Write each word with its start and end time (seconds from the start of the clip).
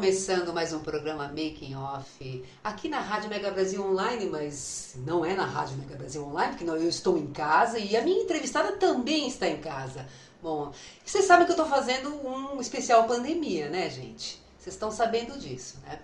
Começando 0.00 0.50
mais 0.54 0.72
um 0.72 0.78
programa 0.78 1.28
Making 1.28 1.74
Off 1.74 2.42
aqui 2.64 2.88
na 2.88 3.00
Rádio 3.00 3.28
Mega 3.28 3.50
Brasil 3.50 3.84
Online, 3.84 4.24
mas 4.30 4.94
não 5.04 5.22
é 5.26 5.34
na 5.34 5.44
Rádio 5.44 5.76
Mega 5.76 5.94
Brasil 5.94 6.24
Online, 6.24 6.56
porque 6.56 6.64
eu 6.64 6.88
estou 6.88 7.18
em 7.18 7.26
casa 7.26 7.78
e 7.78 7.94
a 7.94 8.00
minha 8.00 8.22
entrevistada 8.22 8.72
também 8.72 9.28
está 9.28 9.46
em 9.46 9.60
casa. 9.60 10.06
Bom, 10.42 10.72
vocês 11.04 11.26
sabem 11.26 11.44
que 11.44 11.52
eu 11.52 11.54
estou 11.54 11.68
fazendo 11.68 12.08
um 12.26 12.58
especial 12.62 13.06
pandemia, 13.06 13.68
né, 13.68 13.90
gente? 13.90 14.40
Vocês 14.58 14.74
estão 14.74 14.90
sabendo 14.90 15.38
disso, 15.38 15.76
né? 15.84 16.00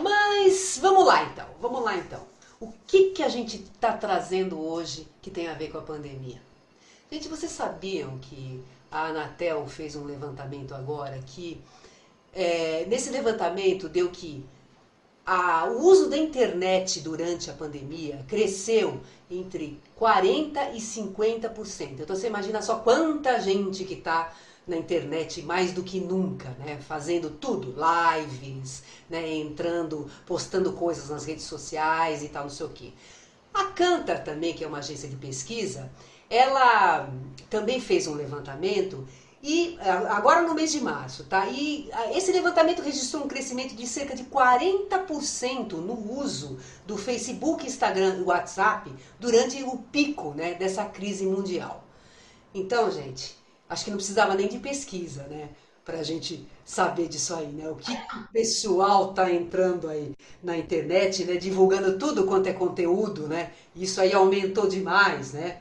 Mas 0.00 0.78
vamos 0.80 1.04
lá 1.04 1.22
então, 1.24 1.48
vamos 1.60 1.84
lá 1.84 1.94
então. 1.98 2.22
O 2.58 2.72
que, 2.86 3.10
que 3.10 3.22
a 3.22 3.28
gente 3.28 3.58
está 3.58 3.92
trazendo 3.92 4.58
hoje 4.58 5.06
que 5.20 5.30
tem 5.30 5.48
a 5.48 5.54
ver 5.54 5.70
com 5.70 5.76
a 5.76 5.82
pandemia? 5.82 6.40
Gente, 7.10 7.28
vocês 7.28 7.52
sabiam 7.52 8.18
que 8.20 8.64
a 8.90 9.08
Anatel 9.08 9.66
fez 9.66 9.96
um 9.96 10.04
levantamento 10.04 10.74
agora 10.74 11.20
que 11.26 11.60
é, 12.34 12.86
nesse 12.88 13.10
levantamento 13.10 13.88
deu 13.88 14.10
que 14.10 14.44
a, 15.24 15.66
o 15.66 15.86
uso 15.86 16.08
da 16.08 16.16
internet 16.16 17.00
durante 17.00 17.50
a 17.50 17.52
pandemia 17.52 18.24
cresceu 18.26 19.00
entre 19.30 19.78
40% 19.98 20.74
e 20.74 20.78
50%. 20.78 22.00
Então 22.00 22.16
você 22.16 22.26
imagina 22.26 22.60
só 22.60 22.76
quanta 22.76 23.40
gente 23.40 23.84
que 23.84 23.94
está 23.94 24.34
na 24.66 24.76
internet 24.76 25.42
mais 25.42 25.72
do 25.72 25.82
que 25.82 26.00
nunca, 26.00 26.50
né? 26.58 26.78
Fazendo 26.80 27.30
tudo, 27.30 27.74
lives, 27.74 28.82
né? 29.08 29.34
Entrando, 29.34 30.08
postando 30.26 30.72
coisas 30.72 31.08
nas 31.08 31.24
redes 31.24 31.44
sociais 31.44 32.22
e 32.22 32.28
tal, 32.28 32.44
não 32.44 32.50
sei 32.50 32.66
o 32.66 32.70
quê. 32.70 32.92
A 33.52 33.66
Cantar 33.66 34.24
também, 34.24 34.54
que 34.54 34.64
é 34.64 34.66
uma 34.66 34.78
agência 34.78 35.08
de 35.08 35.16
pesquisa, 35.16 35.90
ela 36.30 37.12
também 37.50 37.80
fez 37.80 38.06
um 38.06 38.14
levantamento 38.14 39.06
e 39.42 39.76
agora 40.08 40.42
no 40.42 40.54
mês 40.54 40.70
de 40.70 40.80
março, 40.80 41.24
tá? 41.24 41.46
E 41.48 41.90
esse 42.14 42.30
levantamento 42.30 42.80
registrou 42.80 43.24
um 43.24 43.28
crescimento 43.28 43.74
de 43.74 43.86
cerca 43.88 44.14
de 44.14 44.22
40% 44.24 45.72
no 45.72 46.16
uso 46.16 46.58
do 46.86 46.96
Facebook, 46.96 47.66
Instagram 47.66 48.18
e 48.18 48.22
WhatsApp 48.22 48.92
durante 49.18 49.60
o 49.64 49.78
pico, 49.78 50.32
né, 50.32 50.54
dessa 50.54 50.84
crise 50.84 51.26
mundial. 51.26 51.82
Então, 52.54 52.88
gente, 52.90 53.36
acho 53.68 53.84
que 53.84 53.90
não 53.90 53.96
precisava 53.96 54.34
nem 54.34 54.46
de 54.46 54.58
pesquisa, 54.58 55.24
né? 55.24 55.48
Para 55.84 55.98
a 55.98 56.02
gente 56.04 56.46
saber 56.64 57.08
disso 57.08 57.34
aí, 57.34 57.48
né? 57.48 57.68
O 57.68 57.74
que 57.74 57.90
o 57.90 58.32
pessoal 58.32 59.12
tá 59.12 59.32
entrando 59.32 59.88
aí 59.88 60.12
na 60.40 60.56
internet, 60.56 61.24
né? 61.24 61.34
Divulgando 61.34 61.98
tudo 61.98 62.24
quanto 62.24 62.46
é 62.46 62.52
conteúdo, 62.52 63.26
né? 63.26 63.50
Isso 63.74 64.00
aí 64.00 64.12
aumentou 64.12 64.68
demais, 64.68 65.32
né? 65.32 65.60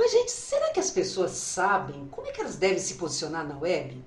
Mas, 0.00 0.12
gente, 0.12 0.32
será 0.32 0.70
que 0.70 0.80
as 0.80 0.90
pessoas 0.90 1.32
sabem 1.32 2.08
como 2.10 2.26
é 2.26 2.32
que 2.32 2.40
elas 2.40 2.56
devem 2.56 2.78
se 2.78 2.94
posicionar 2.94 3.46
na 3.46 3.58
web? 3.58 4.02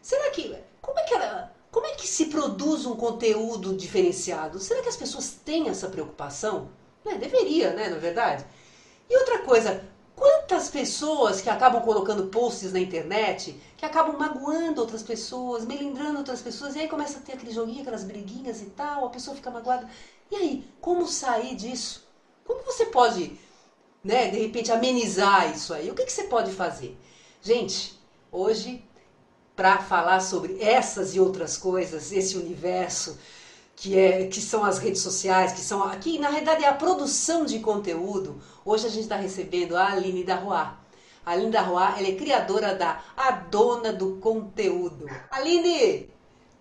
Será 0.00 0.30
que. 0.30 0.58
Como 0.80 0.98
é 0.98 1.02
que 1.02 1.12
ela. 1.12 1.52
Como 1.70 1.84
é 1.84 1.90
que 1.90 2.08
se 2.08 2.28
produz 2.28 2.86
um 2.86 2.96
conteúdo 2.96 3.76
diferenciado? 3.76 4.58
Será 4.58 4.80
que 4.80 4.88
as 4.88 4.96
pessoas 4.96 5.32
têm 5.44 5.68
essa 5.68 5.90
preocupação? 5.90 6.70
Né? 7.04 7.16
Deveria, 7.16 7.74
né? 7.74 7.90
Na 7.90 7.96
é 7.96 7.98
verdade. 7.98 8.46
E 9.06 9.18
outra 9.18 9.40
coisa, 9.40 9.84
quantas 10.16 10.70
pessoas 10.70 11.42
que 11.42 11.50
acabam 11.50 11.82
colocando 11.82 12.28
posts 12.28 12.72
na 12.72 12.80
internet, 12.80 13.54
que 13.76 13.84
acabam 13.84 14.16
magoando 14.16 14.80
outras 14.80 15.02
pessoas, 15.02 15.66
melindrando 15.66 16.20
outras 16.20 16.40
pessoas, 16.40 16.74
e 16.74 16.80
aí 16.80 16.88
começa 16.88 17.18
a 17.18 17.20
ter 17.20 17.34
aquele 17.34 17.52
joguinho, 17.52 17.82
aquelas 17.82 18.02
briguinhas 18.02 18.62
e 18.62 18.70
tal, 18.70 19.04
a 19.04 19.10
pessoa 19.10 19.36
fica 19.36 19.50
magoada. 19.50 19.86
E 20.30 20.36
aí, 20.36 20.72
como 20.80 21.06
sair 21.06 21.54
disso? 21.54 22.08
Como 22.46 22.62
você 22.62 22.86
pode 22.86 23.38
né, 24.02 24.28
de 24.28 24.38
repente 24.38 24.72
amenizar 24.72 25.52
isso 25.54 25.74
aí. 25.74 25.90
O 25.90 25.94
que, 25.94 26.04
que 26.04 26.12
você 26.12 26.24
pode 26.24 26.52
fazer? 26.52 26.96
Gente, 27.42 27.98
hoje, 28.30 28.84
para 29.54 29.78
falar 29.78 30.20
sobre 30.20 30.62
essas 30.62 31.14
e 31.14 31.20
outras 31.20 31.56
coisas, 31.56 32.12
esse 32.12 32.36
universo 32.36 33.18
que, 33.74 33.98
é, 33.98 34.26
que 34.26 34.40
são 34.40 34.64
as 34.64 34.78
redes 34.78 35.02
sociais, 35.02 35.52
que 35.52 35.60
são 35.60 35.82
aqui, 35.84 36.18
na 36.18 36.28
realidade, 36.28 36.64
é 36.64 36.68
a 36.68 36.74
produção 36.74 37.44
de 37.44 37.60
conteúdo. 37.60 38.40
Hoje 38.64 38.86
a 38.86 38.90
gente 38.90 39.02
está 39.02 39.16
recebendo 39.16 39.76
a 39.76 39.92
Aline 39.92 40.24
Darroa. 40.24 40.76
A 41.24 41.32
Aline 41.32 41.50
Darroa, 41.50 41.94
ela 41.98 42.08
é 42.08 42.14
criadora 42.14 42.74
da 42.74 43.00
A 43.16 43.30
Dona 43.30 43.92
do 43.92 44.16
Conteúdo. 44.16 45.06
Aline, 45.30 46.10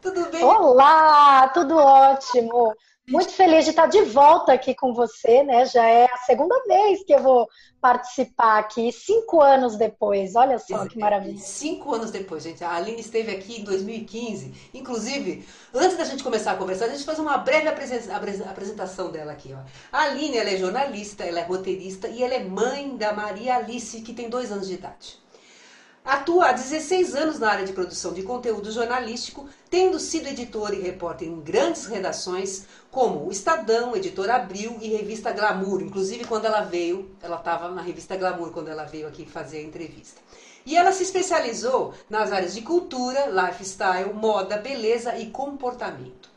tudo 0.02 0.30
bem? 0.30 0.44
Olá, 0.44 1.47
tudo 1.50 1.76
ótimo. 1.76 2.74
Muito 3.09 3.31
feliz 3.31 3.63
de 3.63 3.69
estar 3.69 3.88
de 3.88 4.01
volta 4.01 4.51
aqui 4.51 4.75
com 4.75 4.94
você, 4.94 5.41
né? 5.41 5.66
Já 5.66 5.88
é 5.88 6.03
a 6.12 6.18
segunda 6.25 6.62
vez 6.68 7.06
que 7.06 7.13
eu 7.13 7.23
vou 7.23 7.47
participar 7.79 8.59
aqui, 8.59 8.91
cinco 8.91 9.40
anos 9.40 9.78
depois. 9.78 10.35
Olha 10.35 10.59
só 10.59 10.85
que 10.85 11.00
maravilha. 11.00 11.40
Cinco 11.40 11.96
anos 11.96 12.12
depois, 12.12 12.44
gente. 12.44 12.66
A 12.66 12.75
Aline 12.75 13.00
esteve 13.00 13.31
aqui 13.31 13.62
em 13.62 13.63
2015. 13.63 14.72
Inclusive, 14.73 15.47
antes 15.73 15.96
da 15.96 16.03
gente 16.03 16.22
começar 16.22 16.51
a 16.51 16.57
conversar, 16.57 16.88
a 16.88 16.90
gente 16.90 17.06
faz 17.06 17.17
uma 17.17 17.38
breve 17.38 17.69
apresentação 17.69 19.09
dela 19.09 19.31
aqui. 19.31 19.53
Ó. 19.53 19.59
A 19.90 20.01
Aline 20.01 20.38
ela 20.38 20.50
é 20.50 20.57
jornalista, 20.57 21.23
ela 21.23 21.40
é 21.40 21.44
roteirista 21.44 22.09
e 22.09 22.22
ela 22.22 22.34
é 22.34 22.44
mãe 22.44 22.97
da 22.97 23.13
Maria 23.13 23.56
Alice, 23.56 24.01
que 24.01 24.13
tem 24.13 24.29
dois 24.29 24.51
anos 24.51 24.67
de 24.67 24.73
idade. 24.73 25.17
Atua 26.07 26.51
há 26.51 26.51
16 26.53 27.16
anos 27.16 27.38
na 27.38 27.51
área 27.51 27.66
de 27.66 27.73
produção 27.73 28.13
de 28.13 28.23
conteúdo 28.23 28.72
jornalístico, 28.72 29.46
tendo 29.69 30.00
sido 30.00 30.28
editor 30.28 30.73
e 30.73 30.79
repórter 30.79 31.28
em 31.28 31.41
grandes 31.41 31.85
redações 31.85 32.66
como 32.97 33.28
o 33.28 33.31
Estadão, 33.31 33.96
Editora 33.96 34.38
Abril 34.38 34.75
e 34.81 34.88
Revista 34.88 35.31
Glamour. 35.31 35.84
Inclusive, 35.84 36.25
quando 36.25 36.46
ela 36.46 36.62
veio, 36.62 37.12
ela 37.22 37.35
estava 37.35 37.69
na 37.69 37.80
Revista 37.80 38.18
Glamour 38.18 38.50
quando 38.50 38.69
ela 38.69 38.85
veio 38.85 39.08
aqui 39.08 39.24
fazer 39.24 39.59
a 39.59 39.62
entrevista. 39.62 40.19
E 40.66 40.75
ela 40.75 40.91
se 40.91 41.03
especializou 41.03 41.94
nas 42.09 42.31
áreas 42.31 42.56
de 42.56 42.63
cultura, 42.63 43.28
lifestyle, 43.28 44.12
moda, 44.16 44.58
beleza 44.58 45.16
e 45.16 45.28
comportamento. 45.28 46.28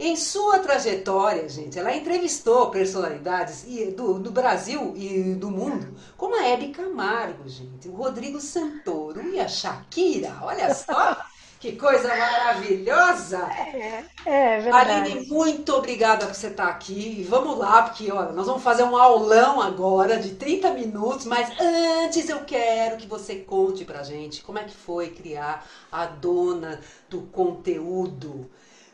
Em 0.00 0.16
sua 0.16 0.58
trajetória, 0.58 1.46
gente, 1.50 1.78
ela 1.78 1.94
entrevistou 1.94 2.70
personalidades 2.70 3.66
do, 3.94 4.18
do 4.18 4.30
Brasil 4.30 4.94
e 4.96 5.34
do 5.34 5.50
mundo, 5.50 5.98
como 6.16 6.34
a 6.34 6.48
Hebe 6.48 6.68
Camargo, 6.68 7.46
gente, 7.46 7.88
o 7.88 7.92
Rodrigo 7.94 8.40
Santoro 8.40 9.20
e 9.34 9.38
a 9.38 9.48
Shakira. 9.48 10.34
Olha 10.40 10.72
só! 10.72 11.14
Que 11.58 11.72
coisa 11.72 12.08
maravilhosa! 12.08 13.38
É, 13.38 14.04
é 14.26 14.60
verdade. 14.60 14.90
Aline, 14.90 15.26
muito 15.26 15.74
obrigada 15.74 16.26
por 16.26 16.34
você 16.34 16.48
estar 16.48 16.68
aqui. 16.68 17.26
vamos 17.28 17.56
lá, 17.58 17.82
porque 17.82 18.12
olha, 18.12 18.32
nós 18.32 18.46
vamos 18.46 18.62
fazer 18.62 18.82
um 18.82 18.96
aulão 18.96 19.60
agora 19.60 20.18
de 20.18 20.34
30 20.34 20.72
minutos, 20.72 21.24
mas 21.24 21.50
antes 21.58 22.28
eu 22.28 22.44
quero 22.44 22.98
que 22.98 23.06
você 23.06 23.36
conte 23.36 23.84
pra 23.86 24.02
gente 24.02 24.42
como 24.42 24.58
é 24.58 24.64
que 24.64 24.74
foi 24.74 25.08
criar 25.10 25.66
a 25.90 26.04
dona 26.04 26.80
do 27.08 27.22
conteúdo. 27.22 28.50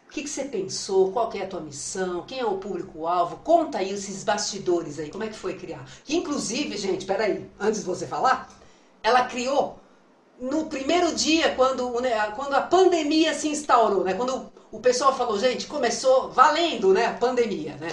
O 0.08 0.12
que, 0.12 0.22
que 0.22 0.30
você 0.30 0.44
pensou? 0.44 1.10
Qual 1.10 1.28
que 1.30 1.38
é 1.38 1.44
a 1.44 1.48
tua 1.48 1.60
missão? 1.60 2.22
Quem 2.26 2.38
é 2.38 2.46
o 2.46 2.58
público-alvo? 2.58 3.36
Conta 3.38 3.78
aí 3.78 3.90
esses 3.90 4.22
bastidores 4.22 4.98
aí, 4.98 5.10
como 5.10 5.24
é 5.24 5.28
que 5.28 5.34
foi 5.34 5.54
criar. 5.54 5.84
Que 6.04 6.14
inclusive, 6.14 6.76
gente, 6.76 7.06
peraí, 7.06 7.50
antes 7.58 7.80
de 7.80 7.86
você 7.86 8.06
falar, 8.06 8.48
ela 9.02 9.24
criou 9.24 9.81
no 10.40 10.66
primeiro 10.66 11.14
dia, 11.14 11.54
quando, 11.54 12.00
né, 12.00 12.30
quando 12.32 12.54
a 12.54 12.62
pandemia 12.62 13.32
se 13.34 13.48
instaurou, 13.48 14.04
né? 14.04 14.14
Quando 14.14 14.52
o 14.70 14.80
pessoal 14.80 15.14
falou, 15.14 15.38
gente, 15.38 15.66
começou 15.66 16.30
valendo, 16.30 16.92
né? 16.92 17.06
A 17.06 17.14
pandemia, 17.14 17.76
né? 17.76 17.90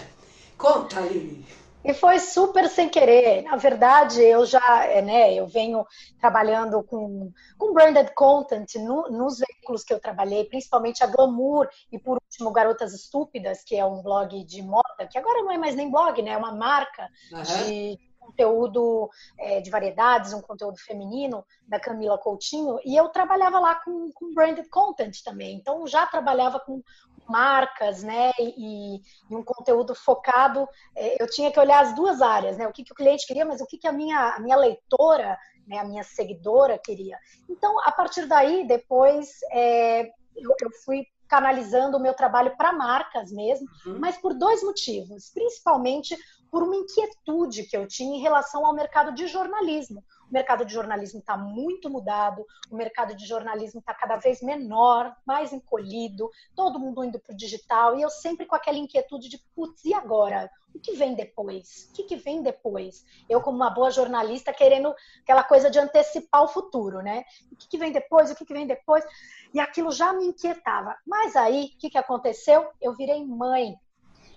Conta 0.58 1.00
aí. 1.00 1.46
E 1.84 1.94
foi 1.94 2.20
super 2.20 2.68
sem 2.68 2.90
querer. 2.90 3.44
Na 3.44 3.56
verdade, 3.56 4.22
eu 4.22 4.46
já, 4.46 4.86
é, 4.86 5.02
né, 5.02 5.34
eu 5.34 5.48
venho 5.48 5.86
trabalhando 6.20 6.84
com, 6.84 7.32
com 7.58 7.74
branded 7.74 8.12
content 8.14 8.76
no, 8.76 9.10
nos 9.10 9.40
veículos 9.40 9.84
que 9.84 9.94
eu 9.94 10.00
trabalhei, 10.00 10.44
principalmente 10.44 11.04
a 11.04 11.08
Glamour 11.08 11.70
e, 11.92 11.98
por 11.98 12.20
último, 12.22 12.52
Garotas 12.52 12.94
Estúpidas, 12.94 13.64
que 13.64 13.78
é 13.78 13.86
um 13.86 14.02
blog 14.02 14.44
de 14.44 14.62
moda, 14.62 15.08
que 15.10 15.18
agora 15.18 15.42
não 15.42 15.52
é 15.52 15.58
mais 15.58 15.76
nem 15.76 15.90
blog, 15.90 16.22
né, 16.22 16.32
é 16.32 16.38
uma 16.38 16.54
marca 16.54 17.08
uhum. 17.32 17.42
de 17.44 18.00
conteúdo 18.30 19.10
é, 19.38 19.60
de 19.60 19.70
variedades, 19.70 20.34
um 20.34 20.42
conteúdo 20.42 20.78
feminino 20.78 21.44
da 21.68 21.80
Camila 21.80 22.18
Coutinho, 22.18 22.80
e 22.86 22.96
eu 22.96 23.10
trabalhava 23.10 23.60
lá 23.60 23.76
com, 23.76 24.12
com 24.14 24.34
branded 24.34 24.70
content 24.70 25.22
também. 25.24 25.56
Então, 25.56 25.86
já 25.88 26.06
trabalhava 26.06 26.60
com 26.60 26.82
marcas, 27.28 28.02
né, 28.02 28.32
e, 28.40 29.02
e, 29.30 29.36
um 29.36 29.44
conteúdo 29.44 29.94
focado, 29.94 30.68
é, 30.96 31.22
eu 31.22 31.30
tinha 31.30 31.52
que 31.52 31.60
olhar 31.60 31.82
as 31.82 31.94
duas 31.96 32.22
áreas, 32.22 32.58
né, 32.58 32.68
o 32.68 32.72
que, 32.72 32.84
que 32.84 32.92
o 32.92 32.96
cliente 32.96 33.28
queria, 33.28 33.46
mas 33.46 33.62
o 33.62 33.68
que, 33.68 33.78
que 33.78 33.88
a, 33.88 33.92
minha, 33.92 34.36
a 34.36 34.40
minha 34.40 34.56
leitora, 34.56 35.38
né, 35.68 35.78
a 35.78 35.84
minha 35.84 36.04
seguidora 36.04 36.80
queria. 36.80 37.20
Então, 37.48 37.80
a 37.82 37.92
partir 37.92 38.26
daí, 38.26 38.66
depois, 38.66 39.40
é, 39.52 40.08
eu, 40.36 40.56
eu 40.62 40.72
fui 40.84 41.06
canalizando 41.28 41.96
o 41.96 42.00
meu 42.00 42.16
trabalho 42.16 42.58
para 42.58 42.74
marcas 42.74 43.32
mesmo, 43.32 43.68
uhum. 43.86 44.00
mas 44.00 44.18
por 44.18 44.34
dois 44.34 44.64
motivos. 44.64 45.30
Principalmente 45.30 46.18
por 46.52 46.64
uma 46.64 46.76
inquietude 46.76 47.64
que 47.64 47.76
eu 47.76 47.88
tinha 47.88 48.18
em 48.18 48.22
relação 48.22 48.66
ao 48.66 48.74
mercado 48.74 49.14
de 49.14 49.28
jornalismo. 49.28 50.04
O 50.30 50.34
mercado 50.34 50.64
de 50.64 50.74
jornalismo 50.74 51.20
está 51.20 51.36
muito 51.36 51.90
mudado, 51.90 52.46
o 52.70 52.76
mercado 52.76 53.16
de 53.16 53.26
jornalismo 53.26 53.80
está 53.80 53.94
cada 53.94 54.18
vez 54.18 54.42
menor, 54.42 55.16
mais 55.26 55.52
encolhido, 55.52 56.30
todo 56.56 56.80
mundo 56.80 57.04
indo 57.04 57.20
para 57.20 57.34
o 57.34 57.38
digital, 57.38 57.98
e 57.98 58.04
eu 58.04 58.10
sempre 58.10 58.46
com 58.46 58.56
aquela 58.56 58.78
inquietude 58.78 59.28
de, 59.28 59.40
putz, 59.56 59.84
e 59.86 59.94
agora? 59.94 60.50
O 60.74 60.80
que 60.80 60.94
vem 60.94 61.16
depois? 61.16 61.90
O 61.90 61.94
que, 61.94 62.04
que 62.04 62.16
vem 62.16 62.44
depois? 62.44 63.04
Eu, 63.28 63.42
como 63.42 63.58
uma 63.58 63.72
boa 63.72 63.90
jornalista, 63.90 64.54
querendo 64.54 64.94
aquela 65.22 65.44
coisa 65.44 65.70
de 65.70 65.80
antecipar 65.80 66.44
o 66.44 66.48
futuro, 66.48 67.02
né? 67.02 67.24
O 67.52 67.56
que, 67.56 67.68
que 67.68 67.78
vem 67.78 67.92
depois? 67.92 68.30
O 68.30 68.36
que, 68.36 68.46
que 68.46 68.54
vem 68.54 68.68
depois? 68.68 69.04
E 69.52 69.60
aquilo 69.60 69.92
já 69.92 70.14
me 70.14 70.26
inquietava. 70.26 70.96
Mas 71.06 71.36
aí, 71.36 71.74
o 71.76 71.80
que, 71.80 71.90
que 71.90 71.98
aconteceu? 71.98 72.70
Eu 72.80 72.94
virei 72.94 73.26
mãe 73.26 73.76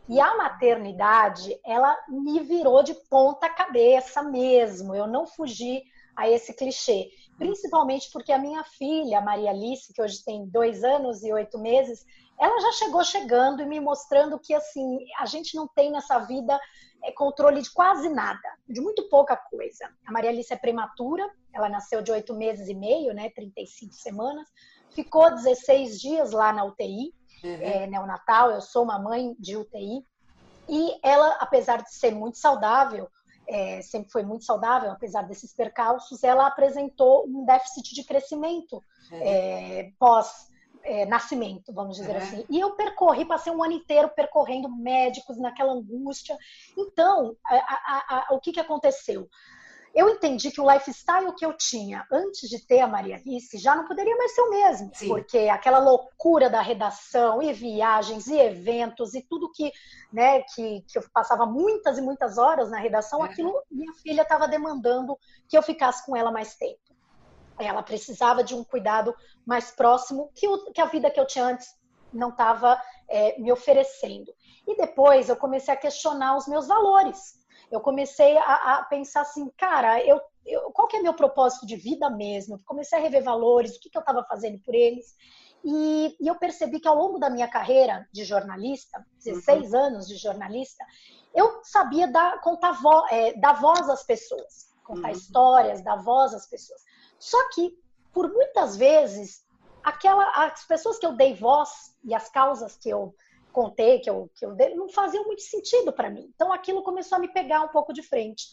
e 0.08 0.20
a 0.20 0.36
maternidade, 0.36 1.58
ela 1.64 1.96
me 2.08 2.40
virou 2.40 2.82
de 2.82 2.94
ponta 3.08 3.48
cabeça 3.48 4.22
mesmo. 4.22 4.94
Eu 4.94 5.06
não 5.06 5.26
fugi 5.26 5.82
a 6.16 6.28
esse 6.28 6.54
clichê. 6.54 7.10
Principalmente 7.38 8.10
porque 8.12 8.32
a 8.32 8.38
minha 8.38 8.62
filha, 8.64 9.20
Maria 9.20 9.50
Alice, 9.50 9.92
que 9.92 10.02
hoje 10.02 10.22
tem 10.24 10.46
dois 10.46 10.84
anos 10.84 11.22
e 11.22 11.32
oito 11.32 11.58
meses, 11.58 12.04
ela 12.38 12.60
já 12.60 12.72
chegou 12.72 13.04
chegando 13.04 13.62
e 13.62 13.66
me 13.66 13.80
mostrando 13.80 14.38
que 14.38 14.52
assim 14.52 14.98
a 15.18 15.26
gente 15.26 15.54
não 15.54 15.68
tem 15.68 15.90
nessa 15.90 16.18
vida 16.18 16.58
é, 17.04 17.12
controle 17.12 17.62
de 17.62 17.70
quase 17.72 18.08
nada, 18.08 18.48
de 18.68 18.80
muito 18.80 19.08
pouca 19.08 19.36
coisa. 19.36 19.88
A 20.06 20.12
Maria 20.12 20.30
Alice 20.30 20.52
é 20.52 20.56
prematura, 20.56 21.28
ela 21.52 21.68
nasceu 21.68 22.02
de 22.02 22.12
oito 22.12 22.34
meses 22.34 22.68
e 22.68 22.74
meio, 22.74 23.12
né, 23.12 23.30
35 23.30 23.94
semanas, 23.94 24.48
ficou 24.90 25.30
16 25.30 26.00
dias 26.00 26.32
lá 26.32 26.52
na 26.52 26.64
UTI. 26.64 27.14
É, 27.44 27.86
neonatal, 27.86 28.50
eu 28.50 28.60
sou 28.60 28.84
uma 28.84 28.98
mãe 28.98 29.34
de 29.38 29.56
UTI, 29.56 30.04
e 30.68 30.98
ela, 31.02 31.36
apesar 31.40 31.82
de 31.82 31.92
ser 31.92 32.14
muito 32.14 32.38
saudável, 32.38 33.08
é, 33.48 33.82
sempre 33.82 34.10
foi 34.10 34.22
muito 34.22 34.44
saudável, 34.44 34.90
apesar 34.90 35.22
desses 35.22 35.52
percalços, 35.52 36.22
ela 36.22 36.46
apresentou 36.46 37.26
um 37.26 37.44
déficit 37.44 37.94
de 37.94 38.04
crescimento 38.04 38.82
uhum. 39.10 39.18
é, 39.20 39.92
pós 39.98 40.50
é, 40.84 41.06
nascimento, 41.06 41.72
vamos 41.72 41.96
dizer 41.96 42.16
uhum. 42.16 42.22
assim. 42.22 42.46
E 42.48 42.58
eu 42.58 42.72
percorri, 42.72 43.24
passei 43.24 43.52
um 43.52 43.62
ano 43.62 43.74
inteiro 43.74 44.08
percorrendo 44.08 44.68
médicos 44.68 45.38
naquela 45.38 45.72
angústia. 45.72 46.36
Então, 46.76 47.36
a, 47.44 47.54
a, 47.54 48.16
a, 48.30 48.34
o 48.34 48.40
que, 48.40 48.52
que 48.52 48.60
aconteceu? 48.60 49.28
Eu 49.94 50.08
entendi 50.08 50.50
que 50.50 50.60
o 50.60 50.70
lifestyle 50.70 51.34
que 51.34 51.44
eu 51.44 51.52
tinha 51.52 52.06
antes 52.10 52.48
de 52.48 52.64
ter 52.66 52.80
a 52.80 52.86
Maria 52.86 53.16
Alice 53.16 53.58
já 53.58 53.76
não 53.76 53.86
poderia 53.86 54.16
mais 54.16 54.34
ser 54.34 54.40
o 54.40 54.50
mesmo, 54.50 54.90
Sim. 54.94 55.08
porque 55.08 55.38
aquela 55.48 55.78
loucura 55.78 56.48
da 56.48 56.60
redação 56.62 57.42
e 57.42 57.52
viagens 57.52 58.26
e 58.26 58.38
eventos 58.38 59.14
e 59.14 59.22
tudo 59.22 59.52
que, 59.52 59.70
né, 60.12 60.42
que, 60.54 60.82
que 60.88 60.98
eu 60.98 61.04
passava 61.12 61.44
muitas 61.44 61.98
e 61.98 62.00
muitas 62.00 62.38
horas 62.38 62.70
na 62.70 62.78
redação, 62.78 63.24
é. 63.24 63.28
aquilo 63.28 63.62
minha 63.70 63.92
filha 63.94 64.22
estava 64.22 64.48
demandando 64.48 65.18
que 65.48 65.56
eu 65.56 65.62
ficasse 65.62 66.04
com 66.06 66.16
ela 66.16 66.32
mais 66.32 66.54
tempo. 66.54 66.80
Ela 67.58 67.82
precisava 67.82 68.42
de 68.42 68.54
um 68.54 68.64
cuidado 68.64 69.14
mais 69.44 69.70
próximo 69.70 70.30
que, 70.34 70.48
o, 70.48 70.72
que 70.72 70.80
a 70.80 70.86
vida 70.86 71.10
que 71.10 71.20
eu 71.20 71.26
tinha 71.26 71.44
antes 71.44 71.76
não 72.12 72.30
estava 72.30 72.80
é, 73.08 73.38
me 73.38 73.52
oferecendo. 73.52 74.32
E 74.66 74.76
depois 74.76 75.28
eu 75.28 75.36
comecei 75.36 75.72
a 75.72 75.76
questionar 75.76 76.36
os 76.36 76.46
meus 76.46 76.66
valores 76.66 77.41
eu 77.72 77.80
comecei 77.80 78.36
a, 78.36 78.74
a 78.74 78.84
pensar 78.84 79.22
assim, 79.22 79.50
cara, 79.56 80.04
eu, 80.04 80.20
eu, 80.44 80.70
qual 80.72 80.86
que 80.86 80.98
é 80.98 81.02
meu 81.02 81.14
propósito 81.14 81.66
de 81.66 81.74
vida 81.74 82.10
mesmo? 82.10 82.60
Comecei 82.66 82.98
a 82.98 83.00
rever 83.00 83.24
valores, 83.24 83.74
o 83.74 83.80
que, 83.80 83.88
que 83.88 83.96
eu 83.96 84.02
estava 84.02 84.22
fazendo 84.24 84.60
por 84.62 84.74
eles. 84.74 85.16
E, 85.64 86.14
e, 86.20 86.26
eu 86.28 86.34
percebi 86.34 86.78
que 86.78 86.86
ao 86.86 86.96
longo 86.96 87.18
da 87.18 87.30
minha 87.30 87.48
carreira 87.48 88.06
de 88.12 88.24
jornalista, 88.24 89.02
16 89.24 89.72
uhum. 89.72 89.78
anos 89.78 90.06
de 90.06 90.16
jornalista, 90.16 90.84
eu 91.34 91.60
sabia 91.64 92.06
dar, 92.06 92.42
contar 92.42 92.72
vo, 92.72 93.06
é, 93.10 93.32
dar 93.40 93.54
voz 93.54 93.88
às 93.88 94.04
pessoas, 94.04 94.70
contar 94.84 95.08
uhum. 95.08 95.14
histórias, 95.14 95.82
dar 95.82 95.96
voz 95.96 96.34
às 96.34 96.46
pessoas. 96.46 96.82
Só 97.18 97.38
que, 97.54 97.72
por 98.12 98.30
muitas 98.30 98.76
vezes, 98.76 99.46
aquela, 99.82 100.44
as 100.44 100.66
pessoas 100.66 100.98
que 100.98 101.06
eu 101.06 101.12
dei 101.12 101.32
voz 101.32 101.96
e 102.04 102.14
as 102.14 102.28
causas 102.28 102.76
que 102.76 102.90
eu 102.90 103.14
contei, 103.52 104.00
que 104.00 104.10
eu, 104.10 104.30
que 104.34 104.44
eu 104.44 104.54
dei, 104.54 104.74
não 104.74 104.88
fazia 104.88 105.22
muito 105.22 105.42
sentido 105.42 105.92
para 105.92 106.10
mim. 106.10 106.30
Então 106.34 106.52
aquilo 106.52 106.82
começou 106.82 107.16
a 107.16 107.20
me 107.20 107.28
pegar 107.28 107.60
um 107.62 107.68
pouco 107.68 107.92
de 107.92 108.02
frente. 108.02 108.46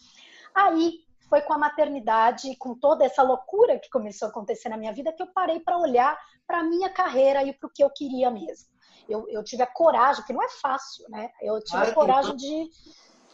Aí 0.54 1.00
foi 1.30 1.42
com 1.42 1.54
a 1.54 1.58
maternidade, 1.58 2.56
com 2.58 2.76
toda 2.76 3.06
essa 3.06 3.22
loucura 3.22 3.80
que 3.80 3.90
começou 3.90 4.28
a 4.28 4.32
acontecer 4.32 4.68
na 4.68 4.78
minha 4.78 4.92
vida, 4.92 5.14
que 5.14 5.22
eu 5.22 5.28
parei 5.28 5.60
para 5.60 5.78
olhar 5.78 6.18
para 6.46 6.60
a 6.60 6.64
minha 6.64 6.90
carreira 6.90 7.44
e 7.44 7.54
para 7.54 7.68
o 7.68 7.72
que 7.72 7.84
eu 7.84 7.90
queria 7.90 8.32
mesmo. 8.32 8.68
Eu, 9.08 9.28
eu, 9.30 9.44
tive 9.44 9.64
a 9.64 9.68
coragem, 9.68 10.24
que 10.26 10.34
não 10.34 10.44
é 10.44 10.50
fácil, 10.50 11.06
né? 11.10 11.30
Eu 11.42 11.60
tive 11.64 11.82
Ai, 11.82 11.90
a 11.90 11.94
coragem 11.94 12.36
de, 12.36 12.70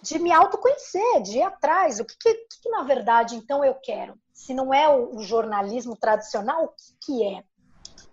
de 0.01 0.19
me 0.19 0.31
autoconhecer, 0.31 1.21
de 1.21 1.39
ir 1.39 1.41
atrás. 1.41 1.99
O 1.99 2.05
que, 2.05 2.15
que, 2.17 2.33
que, 2.61 2.69
na 2.69 2.83
verdade, 2.83 3.35
então, 3.35 3.63
eu 3.63 3.75
quero? 3.75 4.17
Se 4.33 4.53
não 4.53 4.73
é 4.73 4.87
o, 4.87 5.17
o 5.17 5.23
jornalismo 5.23 5.97
tradicional, 5.97 6.65
o 6.65 6.69
que, 6.69 6.93
que 7.05 7.23
é? 7.25 7.43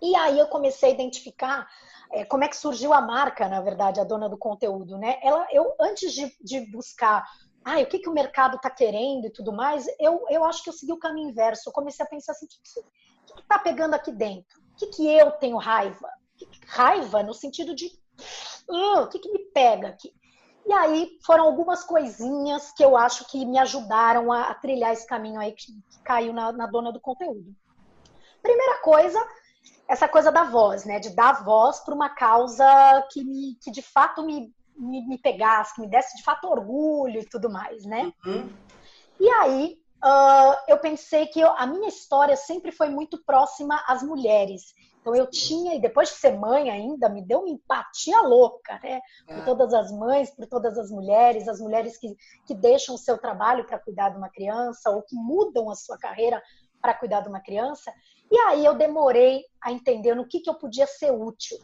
E 0.01 0.17
aí 0.17 0.39
eu 0.39 0.49
comecei 0.49 0.91
a 0.91 0.95
identificar 0.95 1.69
é, 2.12 2.25
como 2.25 2.44
é 2.44 2.49
que 2.49 2.56
surgiu 2.56 2.93
a 2.93 3.00
marca, 3.00 3.49
na 3.49 3.61
verdade, 3.61 3.99
a 3.99 4.05
dona 4.05 4.29
do 4.29 4.37
conteúdo, 4.37 4.99
né? 4.99 5.19
Ela, 5.23 5.47
eu 5.50 5.75
antes 5.81 6.12
de, 6.12 6.37
de 6.41 6.70
buscar, 6.70 7.25
ah, 7.64 7.79
o 7.81 7.87
que, 7.87 7.99
que 7.99 8.09
o 8.09 8.12
mercado 8.12 8.56
está 8.56 8.70
querendo 8.70 9.26
e 9.26 9.31
tudo 9.31 9.53
mais, 9.53 9.87
eu, 9.99 10.25
eu 10.29 10.44
acho 10.44 10.62
que 10.62 10.69
eu 10.69 10.75
segui 10.75 10.93
o 10.93 10.99
caminho 10.99 11.31
inverso. 11.31 11.69
Eu 11.69 11.73
comecei 11.73 12.05
a 12.05 12.09
pensar 12.09 12.32
assim, 12.32 12.47
o 12.47 13.35
que 13.35 13.41
está 13.41 13.59
pegando 13.59 13.94
aqui 13.94 14.12
dentro? 14.12 14.61
O 14.73 14.76
que, 14.76 14.87
que 14.88 15.09
eu 15.09 15.31
tenho 15.32 15.56
raiva? 15.56 16.09
Raiva 16.67 17.23
no 17.23 17.32
sentido 17.32 17.75
de, 17.75 17.87
uh, 18.69 19.00
o 19.00 19.08
que, 19.08 19.19
que 19.19 19.32
me 19.32 19.38
pega 19.50 19.88
aqui? 19.88 20.12
E 20.67 20.73
aí 20.73 21.19
foram 21.25 21.44
algumas 21.44 21.82
coisinhas 21.82 22.73
que 22.73 22.85
eu 22.85 22.97
acho 22.97 23.26
que 23.26 23.44
me 23.47 23.58
ajudaram 23.58 24.31
a, 24.31 24.43
a 24.43 24.55
trilhar 24.55 24.93
esse 24.93 25.06
caminho 25.06 25.41
aí 25.41 25.53
que, 25.53 25.73
que 25.73 26.03
caiu 26.05 26.32
na, 26.32 26.53
na 26.53 26.67
dona 26.67 26.93
do 26.93 27.00
conteúdo. 27.00 27.55
Primeira 28.43 28.81
coisa, 28.81 29.19
essa 29.93 30.09
coisa 30.09 30.33
da 30.33 30.44
voz, 30.44 30.87
né? 30.87 30.99
De 30.99 31.11
dar 31.11 31.44
voz 31.44 31.81
para 31.81 31.94
uma 31.94 32.09
causa 32.09 32.65
que, 33.11 33.23
me, 33.23 33.56
que 33.62 33.71
de 33.71 33.83
fato 33.83 34.25
me, 34.25 34.50
me, 34.75 35.06
me, 35.06 35.19
pegasse, 35.19 35.75
que 35.75 35.83
me 35.83 35.87
desse 35.87 36.17
de 36.17 36.25
fato 36.25 36.49
orgulho 36.49 37.21
e 37.21 37.29
tudo 37.29 37.50
mais, 37.50 37.85
né? 37.85 38.11
Uhum. 38.25 38.50
E 39.21 39.29
aí 39.29 39.79
uh, 40.03 40.56
eu 40.67 40.79
pensei 40.79 41.27
que 41.27 41.39
eu, 41.39 41.51
a 41.58 41.67
minha 41.67 41.89
história 41.89 42.37
sempre 42.37 42.72
foi 42.72 42.89
muito 42.89 43.22
próxima 43.22 43.84
às 43.87 44.03
mulheres. 44.03 44.63
Então 44.99 45.15
eu 45.15 45.29
tinha, 45.29 45.75
e 45.75 45.81
depois 45.81 46.08
de 46.08 46.15
ser 46.15 46.39
mãe 46.39 46.70
ainda, 46.70 47.11
me 47.11 47.22
deu 47.22 47.41
uma 47.41 47.51
empatia 47.51 48.22
louca, 48.22 48.81
né? 48.82 48.99
Por 49.27 49.39
é. 49.41 49.44
todas 49.44 49.75
as 49.75 49.93
mães, 49.93 50.31
por 50.34 50.46
todas 50.46 50.79
as 50.79 50.91
mulheres, 50.91 51.46
as 51.49 51.61
mulheres 51.61 51.99
que, 51.99 52.17
que 52.46 52.55
deixam 52.55 52.94
o 52.94 52.99
seu 52.99 53.19
trabalho 53.19 53.67
para 53.67 53.79
cuidar 53.79 54.08
de 54.08 54.17
uma 54.17 54.31
criança 54.31 54.89
ou 54.89 55.03
que 55.03 55.17
mudam 55.17 55.69
a 55.69 55.75
sua 55.75 55.99
carreira 55.99 56.43
para 56.81 56.94
cuidar 56.94 57.20
de 57.20 57.29
uma 57.29 57.41
criança. 57.41 57.93
E 58.32 58.39
aí 58.39 58.65
eu 58.65 58.72
demorei 58.72 59.44
a 59.62 59.70
entender 59.70 60.15
no 60.15 60.27
que, 60.27 60.41
que 60.41 60.48
eu 60.48 60.55
podia 60.55 60.86
ser 60.86 61.10
útil. 61.10 61.58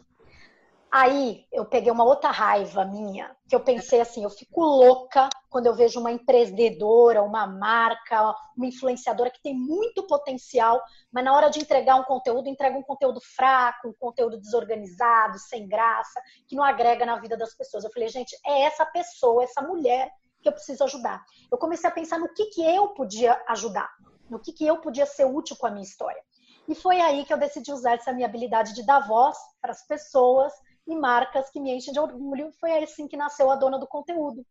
Aí 0.91 1.43
eu 1.51 1.65
peguei 1.65 1.91
uma 1.91 2.03
outra 2.03 2.29
raiva 2.29 2.85
minha, 2.85 3.35
que 3.47 3.55
eu 3.55 3.59
pensei 3.59 3.99
assim, 3.99 4.23
eu 4.23 4.29
fico 4.29 4.61
louca 4.61 5.27
quando 5.49 5.65
eu 5.65 5.73
vejo 5.73 5.99
uma 5.99 6.11
empreendedora, 6.11 7.23
uma 7.23 7.47
marca, 7.47 8.35
uma 8.55 8.67
influenciadora 8.67 9.31
que 9.31 9.41
tem 9.41 9.55
muito 9.55 10.05
potencial, 10.05 10.79
mas 11.11 11.25
na 11.25 11.35
hora 11.35 11.49
de 11.49 11.59
entregar 11.59 11.95
um 11.95 12.03
conteúdo, 12.03 12.47
entrega 12.47 12.77
um 12.77 12.83
conteúdo 12.83 13.19
fraco, 13.19 13.87
um 13.87 13.93
conteúdo 13.93 14.39
desorganizado, 14.39 15.39
sem 15.39 15.67
graça, 15.67 16.21
que 16.47 16.55
não 16.55 16.63
agrega 16.63 17.03
na 17.03 17.19
vida 17.19 17.35
das 17.35 17.55
pessoas. 17.55 17.83
Eu 17.83 17.91
falei, 17.91 18.09
gente, 18.09 18.35
é 18.45 18.61
essa 18.61 18.85
pessoa, 18.85 19.43
essa 19.43 19.63
mulher 19.63 20.11
que 20.39 20.47
eu 20.47 20.53
preciso 20.53 20.83
ajudar. 20.83 21.23
Eu 21.51 21.57
comecei 21.57 21.89
a 21.89 21.93
pensar 21.93 22.19
no 22.19 22.31
que, 22.31 22.45
que 22.45 22.61
eu 22.63 22.89
podia 22.89 23.43
ajudar, 23.47 23.89
no 24.29 24.39
que, 24.39 24.53
que 24.53 24.67
eu 24.67 24.77
podia 24.77 25.07
ser 25.07 25.25
útil 25.25 25.55
com 25.57 25.65
a 25.65 25.71
minha 25.71 25.83
história. 25.83 26.21
E 26.69 26.75
foi 26.75 27.01
aí 27.01 27.25
que 27.25 27.33
eu 27.33 27.37
decidi 27.37 27.71
usar 27.71 27.95
essa 27.95 28.13
minha 28.13 28.27
habilidade 28.27 28.75
de 28.75 28.85
dar 28.85 28.99
voz 28.99 29.35
para 29.59 29.71
as 29.71 29.85
pessoas 29.87 30.53
e 30.85 30.95
marcas 30.95 31.49
que 31.49 31.59
me 31.59 31.71
enchem 31.71 31.91
de 31.91 31.99
orgulho. 31.99 32.51
Foi 32.59 32.83
assim 32.83 33.07
que 33.07 33.17
nasceu 33.17 33.49
a 33.49 33.55
dona 33.55 33.79
do 33.79 33.87
conteúdo. 33.87 34.45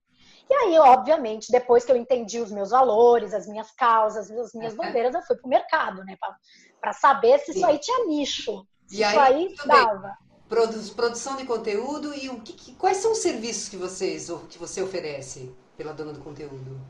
E 0.51 0.53
aí, 0.53 0.79
obviamente, 0.79 1.53
depois 1.53 1.85
que 1.85 1.93
eu 1.93 1.97
entendi 1.97 2.41
os 2.41 2.51
meus 2.51 2.71
valores, 2.71 3.33
as 3.33 3.47
minhas 3.47 3.71
causas, 3.71 4.29
as 4.33 4.53
minhas 4.53 4.75
bandeiras, 4.75 5.15
eu 5.15 5.23
fui 5.23 5.37
para 5.37 5.47
o 5.47 5.49
mercado, 5.49 6.05
né? 6.05 6.17
Para 6.81 6.93
saber 6.93 7.39
se 7.39 7.53
Sim. 7.53 7.59
isso 7.59 7.67
aí 7.67 7.79
tinha 7.79 8.07
nicho. 8.07 8.67
Se 8.89 8.97
e 8.97 9.03
isso 9.03 9.21
aí, 9.21 9.47
aí 9.47 9.55
dava. 9.65 10.19
Produ 10.49 10.81
produção 10.95 11.37
de 11.37 11.45
conteúdo 11.45 12.13
e 12.15 12.29
o 12.31 12.41
que, 12.41 12.75
quais 12.75 12.97
são 12.97 13.13
os 13.13 13.19
serviços 13.19 13.69
que 13.69 13.77
vocês 13.77 14.29
que 14.49 14.59
você 14.59 14.83
oferece 14.83 15.55
pela 15.77 15.93
dona 15.93 16.15
do 16.15 16.21
conteúdo? 16.21 16.81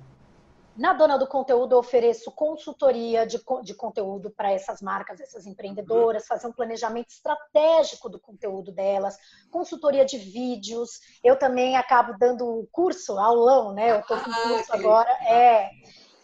Na 0.79 0.93
Dona 0.93 1.19
do 1.19 1.27
Conteúdo, 1.27 1.75
eu 1.75 1.79
ofereço 1.81 2.31
consultoria 2.31 3.27
de, 3.27 3.43
de 3.65 3.75
conteúdo 3.75 4.31
para 4.31 4.53
essas 4.53 4.81
marcas, 4.81 5.21
essas 5.21 5.45
empreendedoras, 5.45 6.25
fazer 6.25 6.47
um 6.47 6.53
planejamento 6.53 7.09
estratégico 7.09 8.09
do 8.09 8.21
conteúdo 8.21 8.71
delas, 8.71 9.19
consultoria 9.51 10.05
de 10.05 10.17
vídeos. 10.17 11.01
Eu 11.25 11.37
também 11.37 11.77
acabo 11.77 12.17
dando 12.17 12.69
curso, 12.71 13.19
aulão, 13.19 13.75
né? 13.75 13.91
Eu 13.91 14.01
estou 14.01 14.19
com 14.19 14.31
ah, 14.31 14.43
curso 14.43 14.73
agora. 14.73 15.11
É, 15.27 15.69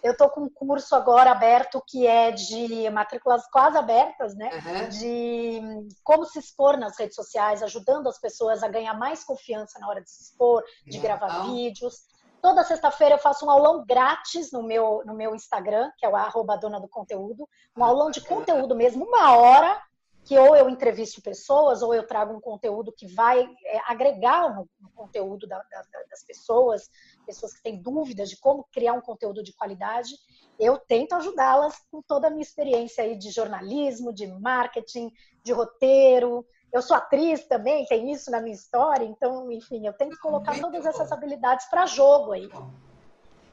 eu 0.05 0.13
estou 0.13 0.29
com 0.29 0.43
um 0.43 0.49
curso 0.49 0.95
agora 0.95 1.33
aberto 1.33 1.83
que 1.89 2.07
é 2.07 2.31
de 2.31 2.89
matrículas 2.91 3.45
quase 3.51 3.77
abertas, 3.77 4.37
né? 4.37 4.51
Uhum. 4.53 4.89
De 4.89 5.89
como 6.05 6.27
se 6.27 6.39
expor 6.39 6.77
nas 6.77 6.97
redes 6.97 7.17
sociais, 7.17 7.61
ajudando 7.61 8.09
as 8.09 8.21
pessoas 8.21 8.63
a 8.63 8.69
ganhar 8.69 8.95
mais 8.95 9.25
confiança 9.25 9.81
na 9.81 9.89
hora 9.89 10.01
de 10.01 10.09
se 10.09 10.23
expor, 10.23 10.63
de 10.87 10.99
gravar 11.01 11.47
vídeos. 11.51 12.14
Toda 12.45 12.63
sexta-feira 12.63 13.15
eu 13.15 13.19
faço 13.19 13.47
um 13.47 13.51
aulão 13.51 13.87
grátis 13.87 14.53
no 14.53 14.63
meu, 14.63 15.03
no 15.07 15.15
meu 15.15 15.35
Instagram, 15.35 15.91
que 15.97 16.05
é 16.05 16.09
o 16.11 16.15
arroba 16.15 16.59
dona 16.59 16.79
do 16.79 16.87
conteúdo. 16.87 17.49
Um 17.75 17.83
aulão 17.83 18.11
de 18.11 18.21
conteúdo 18.21 18.77
mesmo, 18.77 19.07
uma 19.07 19.35
hora, 19.35 19.81
que 20.23 20.37
ou 20.37 20.55
eu 20.55 20.69
entrevisto 20.69 21.23
pessoas, 21.23 21.81
ou 21.81 21.95
eu 21.95 22.07
trago 22.07 22.37
um 22.37 22.41
conteúdo 22.43 22.93
que 22.93 23.07
vai 23.07 23.41
é, 23.65 23.81
agregar 23.87 24.55
no, 24.55 24.69
no 24.79 24.91
conteúdo 24.91 25.47
da, 25.47 25.57
da, 25.57 25.85
das 26.11 26.23
pessoas, 26.23 26.91
pessoas 27.25 27.55
que 27.55 27.63
têm 27.63 27.81
dúvidas 27.81 28.29
de 28.29 28.37
como 28.37 28.69
criar 28.71 28.93
um 28.93 29.01
conteúdo 29.01 29.43
de 29.43 29.55
qualidade. 29.55 30.15
Eu 30.61 30.79
tento 30.79 31.15
ajudá-las 31.15 31.83
com 31.91 32.03
toda 32.03 32.27
a 32.27 32.31
minha 32.31 32.43
experiência 32.43 33.05
aí 33.05 33.17
de 33.17 33.31
jornalismo, 33.31 34.13
de 34.13 34.27
marketing, 34.27 35.11
de 35.43 35.51
roteiro, 35.51 36.45
eu 36.75 36.83
sou 36.83 36.97
atriz 36.97 37.45
também, 37.45 37.87
tem 37.87 38.11
isso 38.11 38.33
na 38.33 38.41
minha 38.41 38.53
história, 38.55 39.05
então, 39.05 39.49
enfim, 39.53 39.87
eu 39.87 39.93
tenho 39.93 40.11
que 40.11 40.19
colocar 40.19 40.51
Muito 40.51 40.65
todas 40.65 40.83
bom. 40.83 40.89
essas 40.91 41.13
habilidades 41.13 41.67
para 41.67 41.87
jogo 41.87 42.33
aí. 42.33 42.41
Muito 42.41 42.57
bom. 42.57 42.71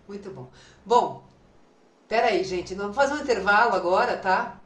Muito 0.07 0.31
bom. 0.31 0.47
Bom, 0.83 1.23
peraí, 2.07 2.43
gente, 2.43 2.73
vamos 2.73 2.95
fazer 2.95 3.13
um 3.13 3.19
intervalo 3.21 3.75
agora, 3.75 4.17
tá? 4.17 4.59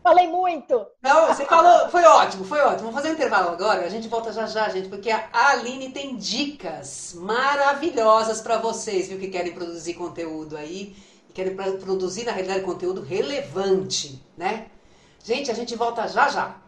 Falei 0.00 0.28
muito. 0.28 0.86
Não, 1.02 1.26
você 1.26 1.44
falou, 1.44 1.88
foi 1.88 2.04
ótimo, 2.04 2.44
foi 2.44 2.60
ótimo. 2.60 2.82
Vamos 2.82 2.94
fazer 2.94 3.08
um 3.10 3.14
intervalo 3.14 3.50
agora. 3.50 3.84
A 3.84 3.88
gente 3.88 4.06
volta 4.06 4.32
já 4.32 4.46
já, 4.46 4.68
gente, 4.68 4.88
porque 4.88 5.10
a 5.10 5.28
Aline 5.32 5.90
tem 5.90 6.16
dicas 6.16 7.14
maravilhosas 7.14 8.40
para 8.40 8.58
vocês, 8.58 9.08
viu, 9.08 9.18
que 9.18 9.26
querem 9.26 9.52
produzir 9.52 9.94
conteúdo 9.94 10.56
aí, 10.56 10.96
querem 11.34 11.56
produzir 11.56 12.24
na 12.24 12.30
realidade 12.30 12.62
conteúdo 12.62 13.02
relevante, 13.02 14.24
né? 14.36 14.68
Gente, 15.24 15.50
a 15.50 15.54
gente 15.54 15.74
volta 15.74 16.06
já 16.06 16.28
já. 16.28 16.67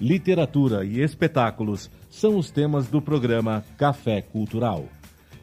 literatura 0.00 0.84
e 0.84 1.00
espetáculos 1.00 1.90
são 2.10 2.36
os 2.36 2.50
temas 2.50 2.88
do 2.88 3.00
programa 3.00 3.64
Café 3.76 4.22
Cultural. 4.22 4.86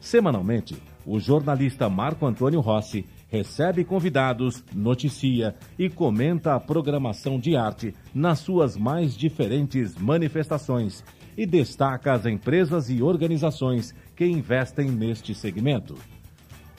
Semanalmente, 0.00 0.76
o 1.06 1.18
jornalista 1.18 1.88
Marco 1.88 2.26
Antônio 2.26 2.60
Rossi 2.60 3.06
recebe 3.28 3.84
convidados, 3.84 4.62
noticia 4.74 5.54
e 5.78 5.88
comenta 5.88 6.54
a 6.54 6.60
programação 6.60 7.38
de 7.38 7.56
arte 7.56 7.94
nas 8.14 8.40
suas 8.40 8.76
mais 8.76 9.16
diferentes 9.16 9.96
manifestações 9.96 11.02
e 11.36 11.46
destaca 11.46 12.12
as 12.12 12.26
empresas 12.26 12.90
e 12.90 13.02
organizações 13.02 13.94
que 14.14 14.26
investem 14.26 14.90
neste 14.90 15.34
segmento. 15.34 15.96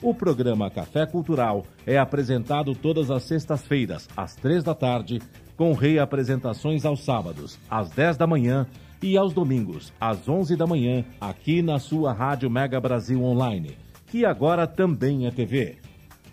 O 0.00 0.14
programa 0.14 0.70
Café 0.70 1.06
Cultural 1.06 1.64
é 1.86 1.98
apresentado 1.98 2.74
todas 2.74 3.10
as 3.10 3.24
sextas-feiras, 3.24 4.08
às 4.16 4.36
três 4.36 4.62
da 4.62 4.74
tarde, 4.74 5.20
com 5.56 5.72
reapresentações 5.72 6.84
aos 6.84 7.04
sábados, 7.04 7.58
às 7.70 7.90
dez 7.90 8.16
da 8.16 8.26
manhã 8.26 8.66
e 9.02 9.16
aos 9.16 9.32
domingos, 9.32 9.92
às 10.00 10.28
11 10.28 10.56
da 10.56 10.66
manhã, 10.66 11.04
aqui 11.20 11.62
na 11.62 11.78
sua 11.78 12.12
Rádio 12.12 12.50
Mega 12.50 12.80
Brasil 12.80 13.22
Online, 13.22 13.76
que 14.06 14.24
agora 14.24 14.66
também 14.66 15.26
é 15.26 15.30
TV. 15.30 15.76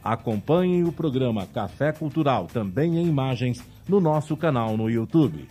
Acompanhe 0.04 0.84
o 0.84 0.92
programa 0.92 1.46
Café 1.46 1.92
Cultural, 1.92 2.48
também 2.48 2.98
em 2.98 3.06
imagens, 3.06 3.63
no 3.88 4.00
nosso 4.00 4.36
canal 4.38 4.75
no 4.78 4.90
YouTube. 4.90 5.48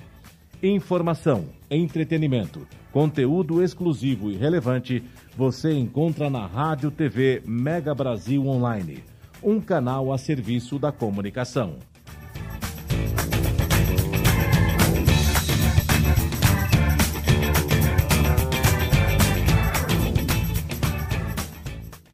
Informação, 0.63 1.47
entretenimento, 1.71 2.67
conteúdo 2.93 3.63
exclusivo 3.63 4.31
e 4.31 4.37
relevante 4.37 5.03
você 5.37 5.73
encontra 5.73 6.29
na 6.29 6.47
Rádio 6.47 6.91
TV 6.91 7.43
Mega 7.47 7.95
Brasil 7.95 8.47
Online, 8.47 9.05
um 9.43 9.61
canal 9.61 10.13
a 10.13 10.19
serviço 10.19 10.79
da 10.79 10.91
comunicação. 10.91 11.77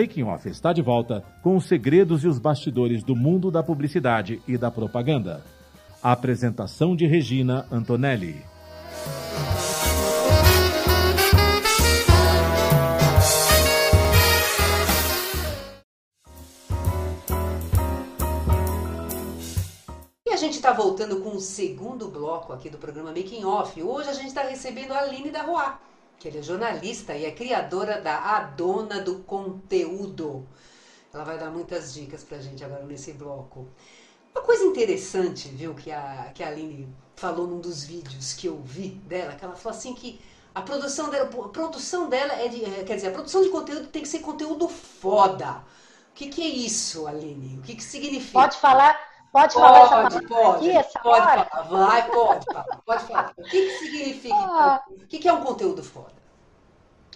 Making 0.00 0.22
Off 0.22 0.48
está 0.48 0.72
de 0.72 0.80
volta 0.80 1.22
com 1.42 1.58
os 1.58 1.66
segredos 1.66 2.24
e 2.24 2.26
os 2.26 2.38
bastidores 2.38 3.02
do 3.02 3.14
mundo 3.14 3.50
da 3.50 3.62
publicidade 3.62 4.40
e 4.48 4.56
da 4.56 4.70
propaganda. 4.70 5.44
A 6.02 6.12
apresentação 6.12 6.96
de 6.96 7.06
Regina 7.06 7.66
Antonelli. 7.70 8.42
E 20.26 20.32
a 20.32 20.36
gente 20.36 20.54
está 20.54 20.72
voltando 20.72 21.20
com 21.20 21.36
o 21.36 21.40
segundo 21.40 22.08
bloco 22.08 22.54
aqui 22.54 22.70
do 22.70 22.78
programa 22.78 23.10
Making 23.10 23.44
Off. 23.44 23.82
Hoje 23.82 24.08
a 24.08 24.14
gente 24.14 24.28
está 24.28 24.44
recebendo 24.44 24.92
a 24.92 25.00
Aline 25.00 25.30
da 25.30 25.42
Roa 25.42 25.89
que 26.20 26.28
ela 26.28 26.38
é 26.38 26.42
jornalista 26.42 27.16
e 27.16 27.24
é 27.24 27.32
criadora 27.32 27.98
da 27.98 28.36
A 28.36 28.40
Dona 28.40 29.00
do 29.00 29.20
Conteúdo. 29.20 30.46
Ela 31.12 31.24
vai 31.24 31.38
dar 31.38 31.50
muitas 31.50 31.94
dicas 31.94 32.22
pra 32.22 32.38
gente 32.38 32.62
agora 32.62 32.84
nesse 32.84 33.14
bloco. 33.14 33.66
Uma 34.32 34.42
coisa 34.42 34.64
interessante, 34.64 35.48
viu, 35.48 35.74
que 35.74 35.90
a, 35.90 36.30
que 36.34 36.42
a 36.44 36.48
Aline 36.48 36.86
falou 37.16 37.46
num 37.46 37.58
dos 37.58 37.82
vídeos 37.82 38.34
que 38.34 38.46
eu 38.46 38.60
vi 38.62 38.90
dela, 38.90 39.34
que 39.34 39.44
ela 39.44 39.56
falou 39.56 39.76
assim 39.76 39.94
que 39.94 40.20
a 40.54 40.60
produção 40.60 41.08
dela, 41.08 41.24
a 41.24 41.48
produção 41.48 42.08
dela 42.08 42.34
é 42.34 42.48
de, 42.48 42.64
é, 42.64 42.84
quer 42.84 42.96
dizer, 42.96 43.08
a 43.08 43.12
produção 43.12 43.42
de 43.42 43.48
conteúdo 43.48 43.88
tem 43.88 44.02
que 44.02 44.08
ser 44.08 44.20
conteúdo 44.20 44.68
foda. 44.68 45.64
O 46.10 46.14
que, 46.14 46.28
que 46.28 46.42
é 46.42 46.48
isso, 46.48 47.06
Aline? 47.06 47.58
O 47.58 47.62
que, 47.62 47.76
que 47.76 47.82
significa? 47.82 48.32
Pode 48.32 48.58
falar, 48.58 48.94
pode, 49.32 49.54
pode 49.54 49.54
falar 49.54 50.06
essa 50.06 50.22
pode, 50.22 50.56
aqui, 50.56 50.70
essa 50.76 50.98
pode 51.00 51.20
hora? 51.20 51.44
falar, 51.44 51.62
vai, 51.64 52.10
pode 52.10 52.44
falar, 52.46 52.64
pode 52.84 53.04
falar. 53.04 53.32
O 53.36 53.42
que, 53.42 53.66
que 53.66 53.78
significa? 53.78 54.34
Ah. 54.34 54.82
O 54.88 55.06
que, 55.06 55.18
que 55.18 55.28
é 55.28 55.32
um 55.32 55.42
conteúdo 55.42 55.82
foda? 55.82 56.19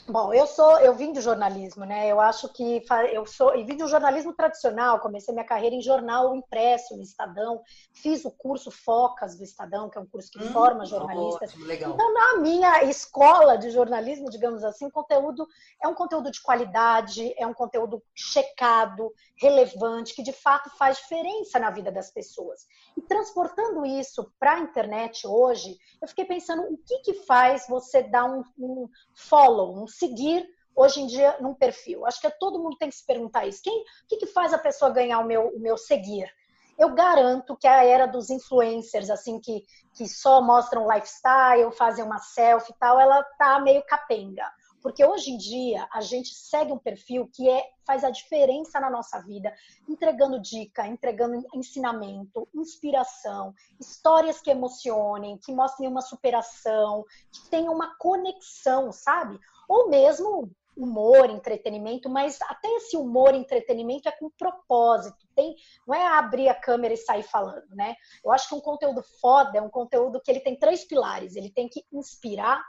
Bom, 0.06 0.34
eu 0.34 0.46
sou, 0.46 0.78
eu 0.80 0.94
vim 0.94 1.12
do 1.12 1.20
jornalismo, 1.20 1.84
né? 1.86 2.06
Eu 2.06 2.20
acho 2.20 2.52
que 2.52 2.84
eu 3.10 3.24
sou, 3.24 3.56
e 3.56 3.64
vim 3.64 3.76
do 3.76 3.88
jornalismo 3.88 4.34
tradicional. 4.34 5.00
Comecei 5.00 5.32
minha 5.32 5.46
carreira 5.46 5.74
em 5.74 5.80
jornal 5.80 6.36
impresso, 6.36 6.94
no 6.94 7.02
Estadão. 7.02 7.62
Fiz 7.94 8.22
o 8.24 8.30
curso 8.30 8.70
Focas 8.70 9.34
do 9.36 9.42
Estadão, 9.42 9.88
que 9.88 9.96
é 9.96 10.00
um 10.00 10.06
curso 10.06 10.30
que 10.30 10.44
hum, 10.44 10.52
forma 10.52 10.84
jornalistas. 10.84 11.54
legal. 11.54 11.94
Então, 11.94 12.12
na 12.12 12.36
minha 12.36 12.84
escola 12.84 13.56
de 13.56 13.70
jornalismo, 13.70 14.28
digamos 14.28 14.62
assim, 14.62 14.90
conteúdo 14.90 15.46
é 15.82 15.88
um 15.88 15.94
conteúdo 15.94 16.30
de 16.30 16.42
qualidade, 16.42 17.34
é 17.38 17.46
um 17.46 17.54
conteúdo 17.54 18.02
checado, 18.14 19.10
relevante, 19.40 20.14
que 20.14 20.22
de 20.22 20.32
fato 20.32 20.70
faz 20.76 20.98
diferença 20.98 21.58
na 21.58 21.70
vida 21.70 21.90
das 21.90 22.10
pessoas. 22.10 22.66
E 22.94 23.00
transportando 23.00 23.86
isso 23.86 24.30
para 24.38 24.54
a 24.54 24.60
internet 24.60 25.26
hoje, 25.26 25.76
eu 26.00 26.06
fiquei 26.08 26.26
pensando 26.26 26.62
o 26.62 26.76
que 26.76 26.98
que 26.98 27.14
faz 27.24 27.66
você 27.66 28.02
dar 28.02 28.26
um, 28.26 28.42
um 28.58 28.88
follow, 29.14 29.82
um 29.82 29.86
seguir 29.94 30.46
hoje 30.74 31.00
em 31.00 31.06
dia 31.06 31.36
num 31.40 31.54
perfil? 31.54 32.06
Acho 32.06 32.20
que 32.20 32.30
todo 32.38 32.58
mundo 32.58 32.76
tem 32.76 32.88
que 32.88 32.96
se 32.96 33.06
perguntar 33.06 33.46
isso. 33.46 33.62
Quem, 33.62 33.82
o 33.82 33.84
que, 34.08 34.16
que 34.16 34.26
faz 34.26 34.52
a 34.52 34.58
pessoa 34.58 34.90
ganhar 34.90 35.18
o 35.20 35.24
meu, 35.24 35.48
o 35.48 35.60
meu 35.60 35.76
seguir? 35.76 36.28
Eu 36.76 36.92
garanto 36.92 37.56
que 37.56 37.68
a 37.68 37.84
era 37.84 38.06
dos 38.06 38.30
influencers, 38.30 39.08
assim, 39.08 39.38
que, 39.40 39.64
que 39.94 40.08
só 40.08 40.42
mostram 40.42 40.92
lifestyle, 40.92 41.70
fazem 41.72 42.04
uma 42.04 42.18
selfie 42.18 42.72
e 42.72 42.76
tal, 42.76 42.98
ela 42.98 43.22
tá 43.38 43.60
meio 43.60 43.82
capenga. 43.84 44.50
Porque 44.84 45.02
hoje 45.02 45.30
em 45.30 45.38
dia 45.38 45.88
a 45.90 46.02
gente 46.02 46.34
segue 46.34 46.70
um 46.70 46.78
perfil 46.78 47.26
que 47.32 47.48
é, 47.48 47.70
faz 47.86 48.04
a 48.04 48.10
diferença 48.10 48.78
na 48.78 48.90
nossa 48.90 49.18
vida, 49.22 49.50
entregando 49.88 50.38
dica, 50.38 50.86
entregando 50.86 51.42
ensinamento, 51.54 52.46
inspiração, 52.54 53.54
histórias 53.80 54.42
que 54.42 54.50
emocionem, 54.50 55.38
que 55.38 55.54
mostrem 55.54 55.88
uma 55.88 56.02
superação, 56.02 57.02
que 57.32 57.48
tenham 57.48 57.72
uma 57.72 57.96
conexão, 57.96 58.92
sabe? 58.92 59.40
Ou 59.66 59.88
mesmo 59.88 60.50
humor, 60.76 61.30
entretenimento, 61.30 62.10
mas 62.10 62.38
até 62.42 62.68
esse 62.76 62.94
humor, 62.94 63.34
entretenimento 63.34 64.06
é 64.10 64.12
com 64.12 64.28
propósito. 64.36 65.26
Tem, 65.34 65.54
não 65.86 65.94
é 65.94 66.06
abrir 66.06 66.50
a 66.50 66.54
câmera 66.54 66.92
e 66.92 66.98
sair 66.98 67.22
falando, 67.22 67.74
né? 67.74 67.94
Eu 68.22 68.30
acho 68.32 68.50
que 68.50 68.54
um 68.54 68.60
conteúdo 68.60 69.02
foda 69.18 69.56
é 69.56 69.62
um 69.62 69.70
conteúdo 69.70 70.20
que 70.20 70.30
ele 70.30 70.40
tem 70.40 70.58
três 70.58 70.84
pilares. 70.84 71.36
Ele 71.36 71.50
tem 71.50 71.70
que 71.70 71.82
inspirar, 71.90 72.62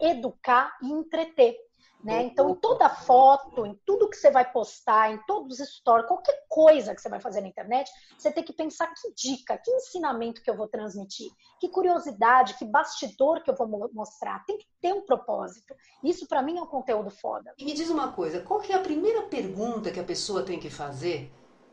educar 0.00 0.76
e 0.82 0.90
entreter. 0.90 1.56
Né? 2.02 2.22
Então, 2.22 2.48
em 2.48 2.54
toda 2.54 2.88
foto, 2.88 3.66
em 3.66 3.78
tudo 3.84 4.08
que 4.08 4.16
você 4.16 4.30
vai 4.30 4.50
postar, 4.50 5.12
em 5.12 5.18
todos 5.26 5.60
os 5.60 5.68
stories, 5.68 6.08
qualquer 6.08 6.46
coisa 6.48 6.94
que 6.94 7.00
você 7.00 7.10
vai 7.10 7.20
fazer 7.20 7.42
na 7.42 7.48
internet, 7.48 7.90
você 8.16 8.32
tem 8.32 8.42
que 8.42 8.54
pensar 8.54 8.86
que 8.86 9.12
dica, 9.12 9.58
que 9.58 9.70
ensinamento 9.70 10.42
que 10.42 10.50
eu 10.50 10.56
vou 10.56 10.66
transmitir, 10.66 11.30
que 11.60 11.68
curiosidade, 11.68 12.54
que 12.54 12.64
bastidor 12.64 13.42
que 13.42 13.50
eu 13.50 13.54
vou 13.54 13.90
mostrar. 13.92 14.42
Tem 14.46 14.56
que 14.56 14.66
ter 14.80 14.94
um 14.94 15.02
propósito. 15.02 15.74
Isso, 16.02 16.26
para 16.26 16.40
mim, 16.40 16.56
é 16.56 16.62
um 16.62 16.66
conteúdo 16.66 17.10
foda. 17.10 17.52
E 17.58 17.64
me 17.66 17.74
diz 17.74 17.90
uma 17.90 18.12
coisa, 18.12 18.40
qual 18.40 18.60
que 18.60 18.72
é 18.72 18.76
a 18.76 18.80
primeira 18.80 19.22
pergunta 19.24 19.90
que 19.90 20.00
a 20.00 20.04
pessoa 20.04 20.42
tem 20.42 20.58
que 20.58 20.70
fazer 20.70 21.30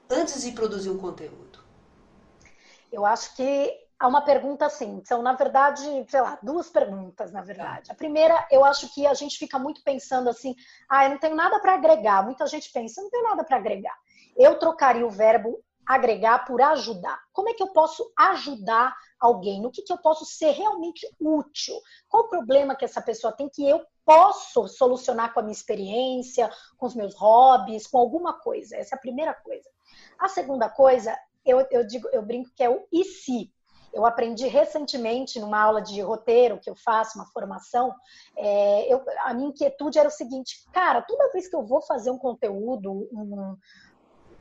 antes 0.10 0.44
de 0.44 0.52
produzir 0.52 0.90
um 0.90 0.98
conteúdo? 0.98 1.64
Eu 2.92 3.06
acho 3.06 3.34
que 3.34 3.87
há 4.00 4.08
uma 4.08 4.22
pergunta 4.22 4.66
assim, 4.66 5.02
são 5.06 5.22
na 5.22 5.34
verdade, 5.34 5.84
sei 6.08 6.22
lá, 6.22 6.38
duas 6.42 6.70
perguntas 6.70 7.32
na 7.32 7.42
verdade. 7.42 7.92
A 7.92 7.96
primeira, 7.96 8.48
eu 8.52 8.64
acho 8.64 8.94
que 8.94 9.06
a 9.08 9.14
gente 9.14 9.38
fica 9.38 9.58
muito 9.58 9.84
pensando 9.84 10.30
assim, 10.30 10.56
ah, 10.90 11.06
eu 11.06 11.12
não 11.12 11.18
tenho 11.18 11.36
nada 11.36 11.60
para 11.60 11.74
agregar. 11.74 12.24
Muita 12.24 12.46
gente 12.48 12.72
pensa, 12.72 13.02
não 13.02 13.10
tenho 13.10 13.24
nada 13.24 13.44
para 13.44 13.58
agregar. 13.58 13.96
Eu 14.36 14.60
trocaria 14.60 15.06
o 15.06 15.10
verbo 15.10 15.60
agregar 15.88 16.46
por 16.46 16.62
ajudar. 16.62 17.20
Como 17.32 17.50
é 17.50 17.54
que 17.54 17.64
eu 17.64 17.72
posso 17.72 18.12
ajudar 18.18 18.94
alguém? 19.18 19.62
No 19.62 19.72
que, 19.72 19.82
que 19.82 19.94
eu 19.94 19.98
posso 19.98 20.26
ser 20.26 20.52
realmente 20.52 21.08
útil? 21.20 21.76
Qual 22.10 22.24
o 22.24 22.30
problema 22.30 22.76
que 22.76 22.84
essa 22.84 23.02
pessoa 23.02 23.32
tem 23.32 23.50
que 23.50 23.68
eu 23.68 23.84
posso 24.04 24.68
solucionar 24.68 25.34
com 25.34 25.40
a 25.40 25.44
minha 25.44 25.54
experiência, 25.54 26.52
com 26.78 26.86
os 26.86 26.94
meus 26.96 27.16
hobbies, 27.16 27.88
com 27.88 27.98
alguma 27.98 28.34
coisa? 28.34 28.76
Essa 28.76 28.96
é 28.96 28.98
a 28.98 29.02
primeira 29.02 29.34
coisa. 29.34 29.70
A 30.20 30.28
segunda 30.28 30.70
coisa, 30.70 31.18
eu, 31.46 31.66
eu 31.72 31.88
digo, 31.88 32.10
eu 32.12 32.22
brinco 32.22 32.52
que 32.54 32.64
é 32.64 32.70
o 32.70 32.86
e 32.92 33.06
se. 33.06 33.52
Eu 33.94 34.06
aprendi 34.06 34.48
recentemente, 34.48 35.40
numa 35.40 35.62
aula 35.62 35.82
de 35.82 36.00
roteiro 36.02 36.60
que 36.60 36.70
eu 36.70 36.76
faço, 36.76 37.18
uma 37.18 37.28
formação, 37.28 37.94
é, 38.38 38.94
eu, 38.94 39.04
a 39.22 39.34
minha 39.34 39.50
inquietude 39.50 39.98
era 39.98 40.08
o 40.08 40.12
seguinte: 40.12 40.66
cara, 40.72 41.02
toda 41.02 41.32
vez 41.32 41.48
que 41.48 41.56
eu 41.56 41.66
vou 41.66 41.82
fazer 41.82 42.12
um 42.12 42.18
conteúdo, 42.18 42.92
um, 43.12 43.56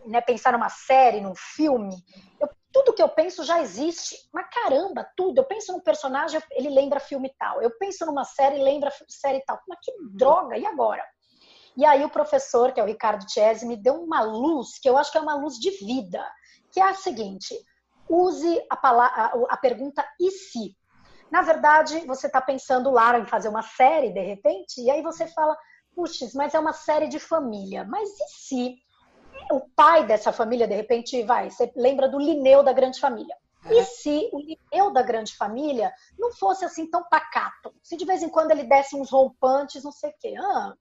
né, 0.07 0.21
pensar 0.21 0.53
numa 0.53 0.69
série, 0.69 1.21
num 1.21 1.35
filme, 1.35 1.97
eu, 2.41 2.49
tudo 2.73 2.93
que 2.93 3.03
eu 3.03 3.09
penso 3.09 3.45
já 3.45 3.61
existe. 3.61 4.17
Mas 4.33 4.47
caramba, 4.51 5.09
tudo. 5.17 5.39
Eu 5.39 5.45
penso 5.45 5.73
num 5.73 5.81
personagem, 5.81 6.41
ele 6.53 6.69
lembra 6.69 7.01
filme 7.01 7.33
tal. 7.39 7.63
Eu 7.63 7.71
penso 7.79 8.05
numa 8.05 8.25
série, 8.25 8.63
lembra 8.63 8.93
série 9.09 9.43
tal. 9.45 9.59
Mas 9.67 9.79
que 9.83 9.93
droga, 10.11 10.57
e 10.59 10.67
agora? 10.67 11.03
E 11.77 11.85
aí 11.85 12.05
o 12.05 12.11
professor, 12.11 12.73
que 12.73 12.81
é 12.81 12.83
o 12.83 12.87
Ricardo 12.87 13.31
Chese, 13.31 13.67
me 13.67 13.77
deu 13.77 13.95
uma 13.95 14.23
luz, 14.23 14.79
que 14.79 14.89
eu 14.89 14.97
acho 14.97 15.13
que 15.13 15.19
é 15.19 15.21
uma 15.21 15.35
luz 15.35 15.59
de 15.59 15.71
vida, 15.71 16.25
que 16.73 16.81
é 16.81 16.85
a 16.85 16.95
seguinte 16.95 17.55
use 18.09 18.63
a, 18.71 18.77
palavra, 18.77 19.47
a 19.49 19.57
pergunta 19.57 20.05
e 20.21 20.31
se. 20.31 20.77
Na 21.31 21.43
verdade, 21.43 22.01
você 22.07 22.29
está 22.29 22.41
pensando 22.41 22.91
lá 22.91 23.19
em 23.19 23.27
fazer 23.27 23.49
uma 23.49 23.63
série, 23.63 24.13
de 24.13 24.21
repente, 24.21 24.81
e 24.81 24.91
aí 24.91 25.03
você 25.03 25.27
fala, 25.27 25.57
puxa, 25.95 26.27
mas 26.35 26.55
é 26.55 26.59
uma 26.59 26.73
série 26.73 27.09
de 27.09 27.19
família. 27.19 27.85
Mas 27.85 28.09
e 28.09 28.29
se 28.29 28.77
o 29.51 29.61
pai 29.75 30.07
dessa 30.07 30.33
família, 30.33 30.69
de 30.69 30.75
repente, 30.75 31.23
vai, 31.25 31.51
você 31.51 31.73
lembra 31.77 32.09
do 32.09 32.19
Lineu 32.19 32.63
da 32.63 32.73
Grande 32.73 33.01
Família. 33.01 33.37
E 33.69 33.83
se 33.85 34.31
o 34.33 34.39
Lineu 34.39 34.93
da 34.93 35.03
Grande 35.03 35.37
Família 35.37 35.93
não 36.17 36.33
fosse 36.33 36.65
assim 36.65 36.89
tão 36.89 37.03
pacato? 37.09 37.75
Se 37.83 37.97
de 37.97 38.05
vez 38.05 38.23
em 38.23 38.29
quando 38.29 38.53
ele 38.53 38.63
desse 38.63 38.95
uns 38.95 39.11
rompantes, 39.11 39.83
não 39.83 39.91
sei 39.91 40.11
o 40.11 40.15
quê. 40.21 40.35
Ah, 40.39 40.75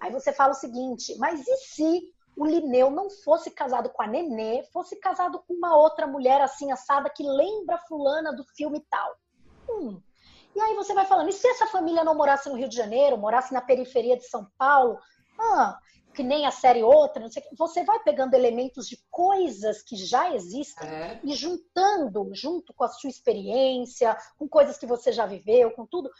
aí 0.00 0.12
você 0.12 0.32
fala 0.32 0.52
o 0.52 0.54
seguinte, 0.54 1.16
mas 1.18 1.46
e 1.46 1.56
se 1.56 2.02
o 2.40 2.46
Lineu 2.46 2.90
não 2.90 3.10
fosse 3.10 3.50
casado 3.50 3.90
com 3.90 4.02
a 4.02 4.06
Nenê, 4.06 4.62
fosse 4.72 4.96
casado 4.96 5.44
com 5.46 5.52
uma 5.52 5.76
outra 5.76 6.06
mulher 6.06 6.40
assim 6.40 6.72
assada 6.72 7.10
que 7.10 7.22
lembra 7.22 7.76
fulana 7.86 8.34
do 8.34 8.42
filme 8.56 8.82
tal. 8.88 9.14
Hum. 9.68 10.00
E 10.56 10.58
aí 10.58 10.74
você 10.74 10.94
vai 10.94 11.04
falando, 11.04 11.28
e 11.28 11.34
se 11.34 11.46
essa 11.46 11.66
família 11.66 12.02
não 12.02 12.14
morasse 12.14 12.48
no 12.48 12.56
Rio 12.56 12.66
de 12.66 12.74
Janeiro, 12.74 13.18
morasse 13.18 13.52
na 13.52 13.60
periferia 13.60 14.16
de 14.16 14.24
São 14.24 14.48
Paulo, 14.56 14.98
ah, 15.38 15.78
que 16.14 16.22
nem 16.22 16.46
a 16.46 16.50
série 16.50 16.82
outra, 16.82 17.22
não 17.22 17.30
sei, 17.30 17.42
você 17.58 17.84
vai 17.84 18.02
pegando 18.02 18.32
elementos 18.32 18.88
de 18.88 18.98
coisas 19.10 19.82
que 19.82 19.94
já 19.94 20.34
existem 20.34 20.88
é. 20.88 21.20
e 21.22 21.34
juntando 21.34 22.26
junto 22.32 22.72
com 22.72 22.84
a 22.84 22.88
sua 22.88 23.10
experiência, 23.10 24.16
com 24.38 24.48
coisas 24.48 24.78
que 24.78 24.86
você 24.86 25.12
já 25.12 25.26
viveu, 25.26 25.72
com 25.72 25.84
tudo, 25.84 26.10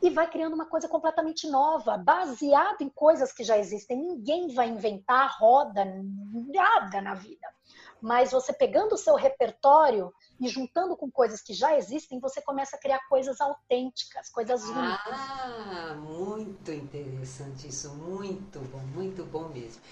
e 0.00 0.10
vai 0.10 0.28
criando 0.30 0.54
uma 0.54 0.66
coisa 0.66 0.88
completamente 0.88 1.48
nova, 1.48 1.96
baseado 1.98 2.82
em 2.82 2.88
coisas 2.88 3.32
que 3.32 3.42
já 3.42 3.58
existem. 3.58 3.96
Ninguém 3.96 4.48
vai 4.54 4.68
inventar 4.68 5.36
roda, 5.38 5.84
nada 5.84 7.00
na 7.00 7.14
vida. 7.14 7.46
Mas 8.00 8.30
você 8.30 8.52
pegando 8.52 8.94
o 8.94 8.98
seu 8.98 9.16
repertório 9.16 10.12
e 10.40 10.48
juntando 10.48 10.96
com 10.96 11.10
coisas 11.10 11.42
que 11.42 11.52
já 11.52 11.76
existem, 11.76 12.20
você 12.20 12.40
começa 12.40 12.76
a 12.76 12.78
criar 12.78 13.00
coisas 13.08 13.40
autênticas, 13.40 14.28
coisas 14.30 14.62
únicas. 14.62 15.00
Ah, 15.06 15.96
muito 15.98 16.70
interessante 16.70 17.66
isso, 17.68 17.92
muito 17.94 18.60
bom, 18.60 18.78
muito 18.94 19.24
bom 19.24 19.48
mesmo. 19.48 19.82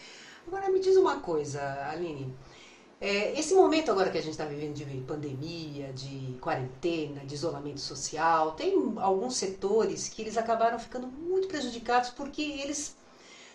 Agora 0.46 0.70
me 0.70 0.78
diz 0.78 0.96
uma 0.96 1.18
coisa, 1.20 1.60
Aline. 1.90 2.32
É, 2.98 3.38
esse 3.38 3.54
momento 3.54 3.90
agora 3.90 4.10
que 4.10 4.16
a 4.16 4.22
gente 4.22 4.32
está 4.32 4.46
vivendo 4.46 4.74
de 4.74 4.84
pandemia, 5.02 5.92
de 5.92 6.38
quarentena, 6.40 7.20
de 7.26 7.34
isolamento 7.34 7.80
social, 7.80 8.52
tem 8.52 8.94
alguns 8.96 9.36
setores 9.36 10.08
que 10.08 10.22
eles 10.22 10.38
acabaram 10.38 10.78
ficando 10.78 11.06
muito 11.06 11.46
prejudicados 11.46 12.10
porque 12.10 12.40
eles, 12.40 12.96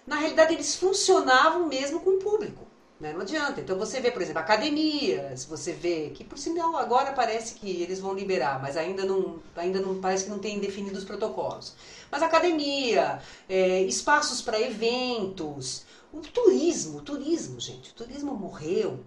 na 0.06 0.18
realidade, 0.18 0.54
eles 0.54 0.76
funcionavam 0.76 1.68
mesmo 1.68 2.02
com 2.02 2.12
o 2.12 2.20
público. 2.20 2.68
Né? 3.00 3.14
Não 3.14 3.22
adianta. 3.22 3.60
Então 3.60 3.80
você 3.80 4.00
vê, 4.00 4.12
por 4.12 4.22
exemplo, 4.22 4.42
academias, 4.42 5.44
você 5.46 5.74
vê 5.74 6.12
que 6.12 6.24
por 6.24 6.38
sinal 6.38 6.78
agora 6.78 7.12
parece 7.14 7.56
que 7.56 7.82
eles 7.82 8.00
vão 8.00 8.14
liberar, 8.14 8.62
mas 8.62 8.78
ainda 8.78 9.04
não, 9.04 9.40
ainda 9.56 9.80
não 9.82 10.00
parece 10.00 10.26
que 10.26 10.30
não 10.30 10.38
tem 10.38 10.60
definido 10.60 11.00
os 11.00 11.04
protocolos. 11.04 11.74
Mas 12.12 12.22
academia, 12.22 13.20
é, 13.50 13.82
espaços 13.82 14.40
para 14.40 14.62
eventos, 14.62 15.84
o 16.14 16.20
turismo, 16.20 17.00
o 17.00 17.02
turismo, 17.02 17.60
gente, 17.60 17.90
o 17.90 17.96
turismo 17.96 18.36
morreu. 18.36 19.00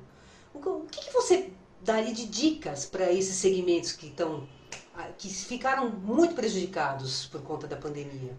O 0.54 0.86
que, 0.90 1.06
que 1.06 1.12
você 1.12 1.52
daria 1.80 2.12
de 2.12 2.26
dicas 2.26 2.86
para 2.86 3.12
esses 3.12 3.36
segmentos 3.36 3.92
que 3.92 4.06
estão 4.06 4.46
que 5.18 5.28
ficaram 5.28 5.90
muito 5.90 6.34
prejudicados 6.34 7.26
por 7.26 7.42
conta 7.42 7.66
da 7.66 7.76
pandemia? 7.76 8.36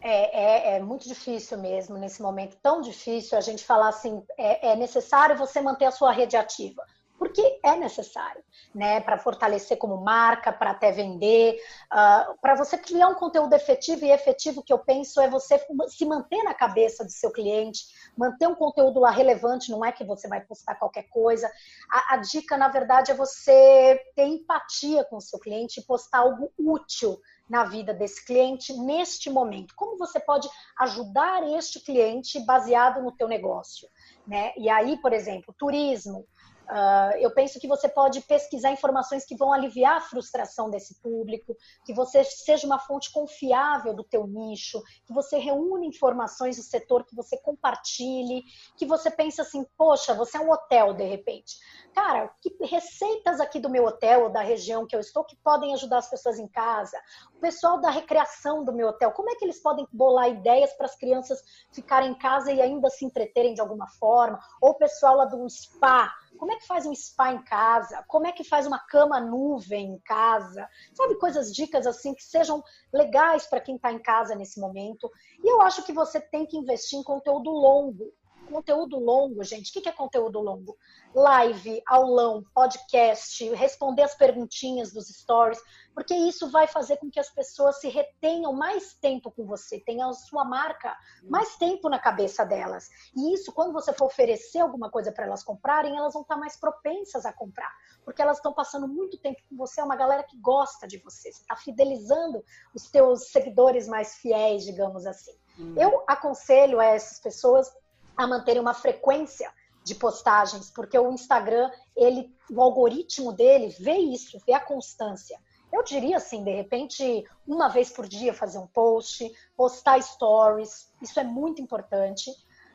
É, 0.00 0.72
é, 0.72 0.76
é, 0.76 0.80
muito 0.80 1.08
difícil 1.08 1.58
mesmo, 1.58 1.96
nesse 1.96 2.22
momento 2.22 2.56
tão 2.62 2.80
difícil, 2.80 3.36
a 3.36 3.40
gente 3.40 3.64
falar 3.64 3.88
assim: 3.88 4.22
é, 4.36 4.70
é 4.70 4.76
necessário 4.76 5.36
você 5.36 5.60
manter 5.60 5.86
a 5.86 5.90
sua 5.90 6.12
rede 6.12 6.36
ativa. 6.36 6.84
Por 7.18 7.28
porque 7.28 7.60
é 7.62 7.76
necessário, 7.76 8.42
né? 8.74 9.00
Para 9.00 9.18
fortalecer 9.18 9.76
como 9.76 9.98
marca, 9.98 10.52
para 10.52 10.72
até 10.72 10.90
vender, 10.90 11.54
uh, 11.54 11.86
ah, 11.90 12.34
para 12.40 12.56
você 12.56 12.76
criar 12.76 13.08
um 13.08 13.14
conteúdo 13.14 13.52
efetivo 13.52 14.04
e 14.04 14.10
efetivo 14.10 14.62
que 14.62 14.72
eu 14.72 14.78
penso 14.78 15.20
é 15.20 15.28
você 15.28 15.64
se 15.88 16.04
manter 16.04 16.42
na 16.42 16.54
cabeça 16.54 17.04
do 17.04 17.10
seu 17.10 17.30
cliente, 17.30 17.84
manter 18.16 18.48
um 18.48 18.54
conteúdo 18.54 18.98
lá 18.98 19.10
relevante, 19.10 19.70
não 19.70 19.84
é 19.84 19.92
que 19.92 20.04
você 20.04 20.26
vai 20.26 20.40
postar 20.40 20.74
qualquer 20.76 21.04
coisa. 21.10 21.48
A, 21.90 22.14
a 22.14 22.16
dica, 22.16 22.56
na 22.56 22.68
verdade, 22.68 23.12
é 23.12 23.14
você 23.14 24.00
ter 24.16 24.24
empatia 24.24 25.04
com 25.04 25.16
o 25.16 25.20
seu 25.20 25.38
cliente 25.38 25.78
e 25.78 25.84
postar 25.84 26.20
algo 26.20 26.50
útil 26.58 27.20
na 27.48 27.64
vida 27.64 27.94
desse 27.94 28.24
cliente 28.24 28.72
neste 28.72 29.30
momento. 29.30 29.74
Como 29.74 29.96
você 29.96 30.18
pode 30.20 30.48
ajudar 30.78 31.42
este 31.56 31.80
cliente 31.80 32.40
baseado 32.40 33.02
no 33.02 33.12
teu 33.12 33.28
negócio, 33.28 33.88
né? 34.26 34.52
E 34.56 34.68
aí, 34.68 34.96
por 34.98 35.12
exemplo, 35.12 35.54
turismo, 35.56 36.26
Uh, 36.68 37.16
eu 37.18 37.30
penso 37.30 37.58
que 37.58 37.66
você 37.66 37.88
pode 37.88 38.20
pesquisar 38.20 38.70
informações 38.70 39.24
que 39.24 39.34
vão 39.34 39.52
aliviar 39.52 39.96
a 39.96 40.00
frustração 40.02 40.68
desse 40.68 41.00
público, 41.00 41.56
que 41.84 41.94
você 41.94 42.22
seja 42.22 42.66
uma 42.66 42.78
fonte 42.78 43.10
confiável 43.10 43.94
do 43.94 44.04
teu 44.04 44.26
nicho, 44.26 44.82
que 45.06 45.12
você 45.14 45.38
reúna 45.38 45.86
informações 45.86 46.56
do 46.56 46.62
setor, 46.62 47.06
que 47.06 47.16
você 47.16 47.38
compartilhe, 47.38 48.42
que 48.76 48.84
você 48.84 49.10
pense 49.10 49.40
assim, 49.40 49.64
poxa, 49.78 50.12
você 50.12 50.36
é 50.36 50.40
um 50.40 50.50
hotel 50.50 50.92
de 50.92 51.04
repente. 51.04 51.56
Cara, 51.94 52.30
que 52.42 52.54
receitas 52.66 53.40
aqui 53.40 53.58
do 53.58 53.70
meu 53.70 53.86
hotel 53.86 54.24
ou 54.24 54.30
da 54.30 54.42
região 54.42 54.86
que 54.86 54.94
eu 54.94 55.00
estou 55.00 55.24
que 55.24 55.36
podem 55.36 55.72
ajudar 55.72 55.98
as 55.98 56.10
pessoas 56.10 56.38
em 56.38 56.46
casa? 56.48 56.96
O 57.34 57.40
pessoal 57.40 57.80
da 57.80 57.90
recreação 57.90 58.62
do 58.62 58.74
meu 58.74 58.88
hotel, 58.88 59.10
como 59.12 59.30
é 59.30 59.34
que 59.36 59.44
eles 59.44 59.60
podem 59.60 59.86
bolar 59.90 60.28
ideias 60.28 60.72
para 60.74 60.86
as 60.86 60.96
crianças 60.96 61.42
ficarem 61.72 62.10
em 62.10 62.18
casa 62.18 62.52
e 62.52 62.60
ainda 62.60 62.90
se 62.90 63.04
entreterem 63.04 63.54
de 63.54 63.60
alguma 63.60 63.88
forma? 63.98 64.38
Ou 64.60 64.70
o 64.70 64.78
pessoal 64.78 65.16
lá 65.16 65.24
do 65.24 65.48
spa, 65.48 66.12
como 66.38 66.52
é 66.52 66.56
que 66.56 66.66
faz 66.66 66.86
um 66.86 66.94
spa 66.94 67.32
em 67.32 67.42
casa? 67.42 68.04
Como 68.06 68.26
é 68.26 68.32
que 68.32 68.44
faz 68.44 68.66
uma 68.66 68.78
cama 68.78 69.20
nuvem 69.20 69.94
em 69.94 69.98
casa? 69.98 70.68
Sabe, 70.94 71.18
coisas, 71.18 71.52
dicas 71.52 71.86
assim 71.86 72.14
que 72.14 72.22
sejam 72.22 72.62
legais 72.92 73.46
para 73.46 73.60
quem 73.60 73.76
está 73.76 73.92
em 73.92 73.98
casa 73.98 74.34
nesse 74.34 74.60
momento. 74.60 75.10
E 75.42 75.52
eu 75.52 75.60
acho 75.60 75.82
que 75.82 75.92
você 75.92 76.20
tem 76.20 76.46
que 76.46 76.56
investir 76.56 76.98
em 76.98 77.02
conteúdo 77.02 77.50
longo 77.50 78.12
conteúdo 78.48 78.98
longo, 78.98 79.44
gente. 79.44 79.70
O 79.70 79.82
que 79.82 79.88
é 79.88 79.92
conteúdo 79.92 80.40
longo? 80.40 80.76
Live, 81.14 81.82
aulão, 81.86 82.42
podcast, 82.54 83.48
responder 83.54 84.02
as 84.02 84.14
perguntinhas 84.14 84.92
dos 84.92 85.08
stories, 85.08 85.60
porque 85.94 86.14
isso 86.14 86.50
vai 86.50 86.66
fazer 86.66 86.96
com 86.96 87.10
que 87.10 87.20
as 87.20 87.30
pessoas 87.30 87.80
se 87.80 87.88
retenham 87.88 88.52
mais 88.52 88.94
tempo 88.94 89.30
com 89.30 89.44
você, 89.44 89.80
tenham 89.80 90.10
a 90.10 90.14
sua 90.14 90.44
marca 90.44 90.96
mais 91.24 91.56
tempo 91.56 91.88
na 91.88 91.98
cabeça 91.98 92.44
delas. 92.44 92.88
E 93.14 93.34
isso, 93.34 93.52
quando 93.52 93.72
você 93.72 93.92
for 93.92 94.06
oferecer 94.06 94.60
alguma 94.60 94.90
coisa 94.90 95.12
para 95.12 95.26
elas 95.26 95.42
comprarem, 95.42 95.96
elas 95.96 96.12
vão 96.12 96.22
estar 96.22 96.36
mais 96.36 96.56
propensas 96.56 97.26
a 97.26 97.32
comprar, 97.32 97.72
porque 98.04 98.22
elas 98.22 98.38
estão 98.38 98.52
passando 98.52 98.88
muito 98.88 99.18
tempo 99.18 99.40
com 99.48 99.56
você, 99.56 99.80
é 99.80 99.84
uma 99.84 99.96
galera 99.96 100.22
que 100.22 100.38
gosta 100.38 100.86
de 100.86 100.98
você, 100.98 101.18
você 101.18 101.28
está 101.40 101.56
fidelizando 101.56 102.44
os 102.74 102.90
teus 102.90 103.30
seguidores 103.30 103.88
mais 103.88 104.14
fiéis, 104.16 104.64
digamos 104.64 105.06
assim. 105.06 105.32
Hum. 105.58 105.74
Eu 105.76 106.04
aconselho 106.06 106.78
a 106.78 106.84
essas 106.84 107.18
pessoas 107.18 107.70
a 108.18 108.26
manterem 108.26 108.60
uma 108.60 108.74
frequência 108.74 109.50
de 109.84 109.94
postagens, 109.94 110.70
porque 110.70 110.98
o 110.98 111.12
Instagram, 111.12 111.70
ele, 111.96 112.34
o 112.50 112.60
algoritmo 112.60 113.32
dele 113.32 113.68
vê 113.78 113.96
isso, 113.96 114.38
vê 114.44 114.52
a 114.52 114.60
constância. 114.60 115.38
Eu 115.72 115.84
diria 115.84 116.16
assim, 116.16 116.42
de 116.42 116.50
repente, 116.50 117.24
uma 117.46 117.68
vez 117.68 117.90
por 117.90 118.08
dia 118.08 118.34
fazer 118.34 118.58
um 118.58 118.66
post, 118.66 119.30
postar 119.56 120.02
stories, 120.02 120.92
isso 121.00 121.20
é 121.20 121.24
muito 121.24 121.62
importante. 121.62 122.30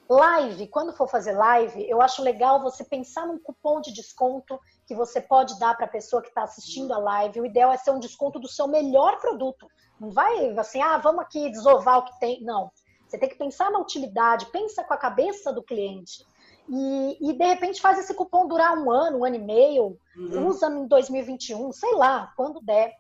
Live, 0.10 0.68
quando 0.68 0.94
for 0.94 1.08
fazer 1.08 1.34
live, 1.34 1.90
eu 1.90 2.02
acho 2.02 2.22
legal 2.22 2.62
você 2.62 2.84
pensar 2.84 3.28
num 3.28 3.38
cupom 3.38 3.82
de 3.82 3.92
desconto 3.92 4.60
que 4.86 4.96
você 4.96 5.20
pode 5.20 5.58
dar 5.60 5.76
para 5.76 5.86
a 5.86 5.90
pessoa 5.90 6.22
que 6.22 6.30
está 6.30 6.44
assistindo 6.44 6.94
a 6.94 6.98
live. 6.98 7.42
O 7.42 7.46
ideal 7.46 7.72
é 7.72 7.78
ser 7.78 7.92
um 7.92 8.00
desconto 8.00 8.40
do 8.40 8.48
seu 8.48 8.68
melhor 8.68 9.20
produto. 9.20 9.68
Não 10.00 10.12
vai 10.12 10.58
assim, 10.58 10.82
ah, 10.82 10.98
vamos 10.98 11.22
aqui 11.22 11.50
desovar 11.50 12.00
o 12.00 12.06
que 12.06 12.20
tem. 12.20 12.44
Não. 12.44 12.72
Você 13.14 13.20
tem 13.20 13.30
que 13.30 13.36
pensar 13.36 13.70
na 13.70 13.78
utilidade, 13.78 14.48
pensa 14.48 14.84
com 14.84 14.92
a 14.92 14.98
cabeça 14.98 15.54
do 15.54 15.62
cliente. 15.62 16.26
E, 16.68 17.30
e 17.30 17.34
de 17.34 17.46
repente 17.46 17.80
faz 17.80 18.00
esse 18.00 18.12
cupom 18.12 18.48
durar 18.48 18.76
um 18.76 18.90
ano, 18.90 19.20
um 19.20 19.26
ano 19.26 19.36
e 19.36 19.40
meio, 19.40 20.00
uhum. 20.18 20.48
usa 20.48 20.68
em 20.68 20.88
2021, 20.88 21.72
sei 21.74 21.94
lá, 21.94 22.34
quando 22.36 22.60
der. 22.60 22.96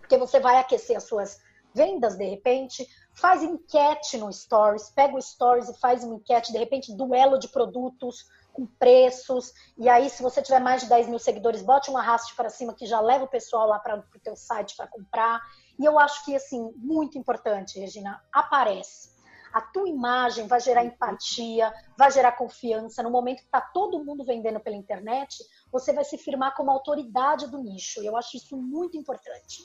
Porque 0.00 0.16
você 0.16 0.40
vai 0.40 0.56
aquecer 0.56 0.96
as 0.96 1.02
suas 1.02 1.38
vendas 1.74 2.16
de 2.16 2.24
repente, 2.24 2.88
faz 3.12 3.42
enquete 3.42 4.16
no 4.16 4.32
Stories, 4.32 4.88
pega 4.96 5.14
o 5.14 5.20
Stories 5.20 5.68
e 5.68 5.78
faz 5.78 6.02
uma 6.04 6.14
enquete, 6.14 6.52
de 6.52 6.58
repente, 6.58 6.96
duelo 6.96 7.38
de 7.38 7.48
produtos 7.48 8.24
com 8.54 8.64
preços, 8.64 9.52
e 9.76 9.90
aí 9.90 10.08
se 10.08 10.22
você 10.22 10.40
tiver 10.40 10.58
mais 10.58 10.80
de 10.80 10.88
10 10.88 11.06
mil 11.06 11.18
seguidores, 11.18 11.60
bote 11.60 11.90
um 11.90 11.98
arraste 11.98 12.34
para 12.34 12.48
cima 12.48 12.72
que 12.72 12.86
já 12.86 12.98
leva 12.98 13.24
o 13.24 13.28
pessoal 13.28 13.68
lá 13.68 13.78
para 13.78 13.98
o 13.98 14.20
teu 14.24 14.34
site 14.34 14.74
para 14.74 14.86
comprar. 14.86 15.38
E 15.78 15.84
eu 15.84 15.98
acho 15.98 16.24
que, 16.24 16.34
assim, 16.34 16.72
muito 16.76 17.18
importante, 17.18 17.78
Regina, 17.78 18.22
aparece 18.32 19.19
a 19.52 19.60
tua 19.60 19.88
imagem 19.88 20.46
vai 20.46 20.60
gerar 20.60 20.84
empatia, 20.84 21.72
vai 21.96 22.10
gerar 22.10 22.32
confiança. 22.32 23.02
No 23.02 23.10
momento 23.10 23.38
que 23.38 23.44
está 23.44 23.60
todo 23.60 24.04
mundo 24.04 24.24
vendendo 24.24 24.60
pela 24.60 24.76
internet, 24.76 25.44
você 25.70 25.92
vai 25.92 26.04
se 26.04 26.16
firmar 26.16 26.54
como 26.54 26.70
autoridade 26.70 27.46
do 27.48 27.58
nicho. 27.58 28.02
E 28.02 28.06
eu 28.06 28.16
acho 28.16 28.36
isso 28.36 28.56
muito 28.56 28.96
importante. 28.96 29.64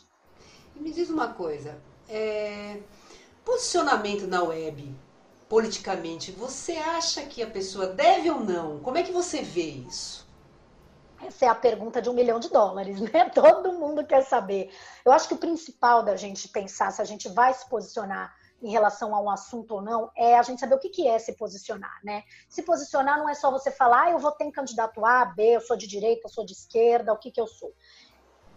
E 0.76 0.80
me 0.80 0.92
diz 0.92 1.10
uma 1.10 1.34
coisa: 1.34 1.78
é... 2.10 2.82
posicionamento 3.44 4.28
na 4.28 4.44
web, 4.44 4.96
politicamente, 5.48 6.32
você 6.32 6.74
acha 6.74 7.24
que 7.24 7.42
a 7.42 7.48
pessoa 7.48 7.88
deve 7.88 8.30
ou 8.30 8.40
não? 8.40 8.80
Como 8.80 8.98
é 8.98 9.04
que 9.04 9.12
você 9.12 9.42
vê 9.42 9.70
isso? 9.88 10.26
Essa 11.24 11.46
é 11.46 11.48
a 11.48 11.56
pergunta 11.56 12.02
de 12.02 12.10
um 12.10 12.14
milhão 12.14 12.40
de 12.40 12.50
dólares, 12.50 13.00
né? 13.14 13.30
Todo 13.30 13.74
mundo 13.74 14.06
quer 14.06 14.24
saber. 14.24 14.72
Eu 15.06 15.12
acho 15.12 15.28
que 15.28 15.34
o 15.34 15.38
principal 15.38 16.04
da 16.04 16.16
gente 16.16 16.50
pensar 16.50 16.92
se 16.92 17.02
a 17.02 17.06
gente 17.06 17.30
vai 17.30 17.54
se 17.54 17.68
posicionar 17.70 18.34
em 18.66 18.72
relação 18.72 19.14
a 19.14 19.22
um 19.22 19.30
assunto 19.30 19.76
ou 19.76 19.82
não, 19.82 20.10
é 20.18 20.36
a 20.40 20.42
gente 20.42 20.60
saber 20.60 20.74
o 20.74 20.80
que 20.80 21.08
é 21.08 21.20
se 21.20 21.34
posicionar, 21.34 22.00
né? 22.04 22.24
Se 22.50 22.64
posicionar 22.64 23.20
não 23.20 23.30
é 23.30 23.36
só 23.36 23.52
você 23.52 23.70
falar, 23.70 24.06
ah, 24.06 24.12
eu 24.12 24.18
vou 24.18 24.32
ter 24.32 24.50
candidato 24.52 25.06
A, 25.06 25.24
B, 25.24 25.58
eu 25.58 25.62
sou 25.62 25.78
de 25.78 25.86
direita, 25.86 26.22
eu 26.26 26.32
sou 26.32 26.44
de 26.44 26.54
esquerda, 26.54 27.14
o 27.14 27.18
que, 27.18 27.30
que 27.30 27.40
eu 27.40 27.46
sou. 27.46 27.72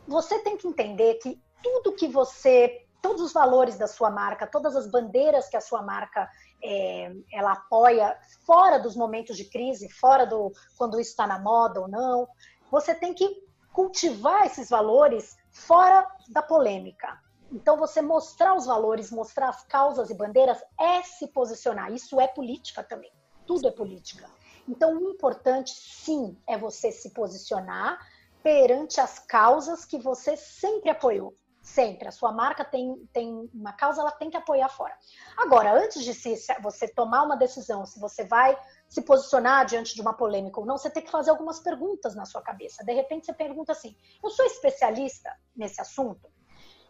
Você 0.07 0.39
tem 0.39 0.57
que 0.57 0.67
entender 0.67 1.17
que 1.17 1.39
tudo 1.63 1.95
que 1.95 2.09
você, 2.09 2.87
todos 3.03 3.21
os 3.21 3.35
valores 3.35 3.77
da 3.77 3.87
sua 3.87 4.11
marca, 4.11 4.47
todas 4.47 4.75
as 4.75 4.91
bandeiras 4.91 5.47
que 5.51 5.59
a 5.59 5.61
sua 5.61 5.83
marca 5.83 6.27
é, 6.65 7.13
ela 7.31 7.53
apoia, 7.53 8.19
fora 8.47 8.79
dos 8.79 8.97
momentos 8.97 9.37
de 9.37 9.45
crise, 9.45 9.91
fora 9.91 10.25
do 10.25 10.51
quando 10.79 10.99
isso 10.99 11.11
está 11.11 11.27
na 11.27 11.39
moda 11.39 11.83
ou 11.83 11.89
não, 11.89 12.27
você 12.71 12.95
tem 12.95 13.13
que 13.13 13.47
cultivar 13.75 14.47
esses 14.47 14.71
valores 14.71 15.37
fora 15.51 16.07
da 16.31 16.41
polêmica. 16.41 17.28
Então, 17.51 17.77
você 17.77 18.03
mostrar 18.03 18.55
os 18.55 18.67
valores, 18.67 19.11
mostrar 19.11 19.49
as 19.49 19.65
causas 19.65 20.11
e 20.11 20.15
bandeiras 20.15 20.63
é 20.79 21.03
se 21.03 21.29
posicionar. 21.29 21.93
Isso 21.93 22.21
é 22.21 22.27
política 22.27 22.83
também. 22.83 23.11
Tudo 23.47 23.69
é 23.69 23.71
política. 23.71 24.29
Então, 24.69 24.95
o 24.95 25.11
importante, 25.11 25.71
sim, 25.71 26.37
é 26.47 26.59
você 26.59 26.93
se 26.93 27.11
posicionar 27.11 27.99
perante 28.43 29.01
as 29.01 29.19
causas 29.19 29.85
que 29.85 29.99
você 29.99 30.37
sempre 30.37 30.91
apoiou. 30.91 31.35
Sempre. 31.63 32.09
A 32.09 32.13
sua 32.13 32.33
marca 32.33 32.65
tem, 32.65 32.97
tem 33.13 33.51
uma 33.53 33.73
causa, 33.73 34.01
ela 34.01 34.11
tem 34.11 34.31
que 34.31 34.37
apoiar 34.37 34.69
fora. 34.69 34.97
Agora, 35.37 35.73
antes 35.73 36.03
de 36.03 36.15
se, 36.15 36.35
você 36.63 36.89
tomar 36.89 37.25
uma 37.25 37.37
decisão, 37.37 37.85
se 37.85 38.01
você 38.01 38.25
vai 38.25 38.57
se 38.89 39.03
posicionar 39.03 39.67
diante 39.67 39.95
de 39.95 40.01
uma 40.01 40.15
polêmica 40.15 40.61
ou 40.61 40.67
não, 40.67 40.79
você 40.79 40.89
tem 40.89 41.03
que 41.03 41.11
fazer 41.11 41.31
algumas 41.31 41.61
perguntas 41.61 42.15
na 42.15 42.25
sua 42.25 42.41
cabeça. 42.41 42.85
De 42.85 42.93
repente, 42.93 43.27
você 43.27 43.35
pergunta 43.35 43.73
assim: 43.73 43.95
eu 44.23 44.31
sou 44.31 44.47
especialista 44.47 45.31
nesse 45.55 45.81
assunto? 45.81 46.31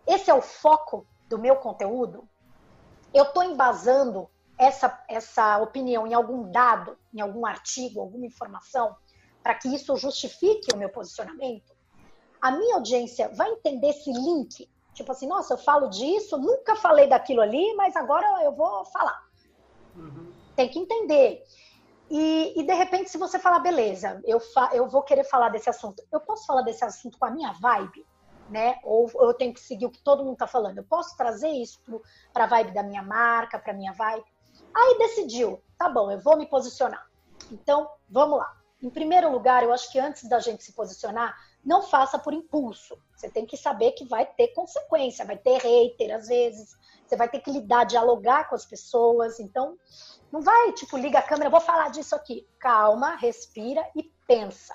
Esse 0.09 0.31
é 0.31 0.35
o 0.35 0.43
foco 0.43 1.07
do 1.29 1.39
meu 1.39 1.57
conteúdo, 1.57 2.27
eu 3.13 3.25
estou 3.25 3.43
embasando 3.43 4.29
essa, 4.59 5.05
essa 5.09 5.59
opinião 5.59 6.07
em 6.07 6.15
algum 6.15 6.51
dado, 6.51 6.99
em 7.15 7.21
algum 7.21 7.47
artigo, 7.47 8.01
alguma 8.01 8.27
informação, 8.27 8.97
para 9.43 9.55
que 9.55 9.69
isso 9.69 9.97
justifique 9.97 10.75
o 10.75 10.77
meu 10.77 10.89
posicionamento, 10.89 11.77
a 12.41 12.51
minha 12.51 12.77
audiência 12.77 13.29
vai 13.29 13.51
entender 13.51 13.91
esse 13.91 14.11
link. 14.11 14.69
Tipo 14.95 15.13
assim, 15.13 15.27
nossa, 15.27 15.55
eu 15.55 15.59
falo 15.59 15.89
disso, 15.89 16.37
nunca 16.39 16.75
falei 16.75 17.07
daquilo 17.07 17.41
ali, 17.41 17.75
mas 17.77 17.95
agora 17.95 18.43
eu 18.43 18.53
vou 18.53 18.85
falar. 18.87 19.23
Uhum. 19.95 20.33
Tem 20.57 20.69
que 20.69 20.79
entender. 20.79 21.45
E, 22.11 22.55
e, 22.57 22.63
de 22.63 22.73
repente, 22.73 23.11
se 23.11 23.19
você 23.19 23.39
falar, 23.39 23.61
beleza, 23.61 24.21
eu, 24.25 24.41
fa 24.41 24.71
eu 24.73 24.89
vou 24.89 25.03
querer 25.03 25.25
falar 25.25 25.51
desse 25.51 25.69
assunto, 25.69 26.03
eu 26.11 26.21
posso 26.21 26.47
falar 26.47 26.63
desse 26.63 26.85
assunto 26.85 27.19
com 27.19 27.27
a 27.27 27.31
minha 27.31 27.53
vibe? 27.53 28.05
Né? 28.49 28.79
Ou 28.83 29.11
eu 29.15 29.35
tenho 29.35 29.53
que 29.53 29.61
seguir 29.61 29.87
o 29.87 29.91
que 29.91 30.03
todo 30.03 30.25
mundo 30.25 30.35
está 30.35 30.47
falando. 30.47 30.79
Eu 30.79 30.85
posso 30.85 31.17
trazer 31.17 31.49
isso 31.49 31.81
para 32.33 32.45
a 32.45 32.47
vibe 32.47 32.73
da 32.73 32.83
minha 32.83 33.03
marca, 33.03 33.59
para 33.59 33.73
minha 33.73 33.93
vibe. 33.93 34.25
Aí 34.75 34.99
decidiu, 34.99 35.63
tá 35.77 35.89
bom, 35.89 36.11
eu 36.11 36.21
vou 36.21 36.37
me 36.37 36.47
posicionar. 36.47 37.07
Então, 37.51 37.89
vamos 38.09 38.39
lá. 38.39 38.57
Em 38.83 38.91
primeiro 38.91 39.31
lugar, 39.31 39.63
eu 39.63 39.73
acho 39.73 39.91
que 39.91 39.99
antes 39.99 40.29
da 40.29 40.39
gente 40.39 40.63
se 40.63 40.73
posicionar, 40.73 41.37
não 41.65 41.83
faça 41.83 42.19
por 42.19 42.33
impulso. 42.33 42.97
Você 43.15 43.29
tem 43.29 43.45
que 43.45 43.57
saber 43.57 43.93
que 43.93 44.05
vai 44.05 44.25
ter 44.25 44.49
consequência, 44.49 45.25
vai 45.25 45.37
ter 45.37 45.59
hater 45.59 46.15
às 46.15 46.29
vezes, 46.29 46.77
você 47.05 47.17
vai 47.17 47.29
ter 47.29 47.41
que 47.41 47.51
lidar, 47.51 47.85
dialogar 47.85 48.49
com 48.49 48.55
as 48.55 48.65
pessoas. 48.65 49.41
Então, 49.41 49.77
não 50.31 50.41
vai, 50.41 50.73
tipo, 50.73 50.97
liga 50.97 51.19
a 51.19 51.23
câmera, 51.23 51.51
vou 51.51 51.61
falar 51.61 51.91
disso 51.91 52.15
aqui. 52.15 52.47
Calma, 52.59 53.17
respira 53.17 53.85
e 53.97 54.05
pensa. 54.27 54.75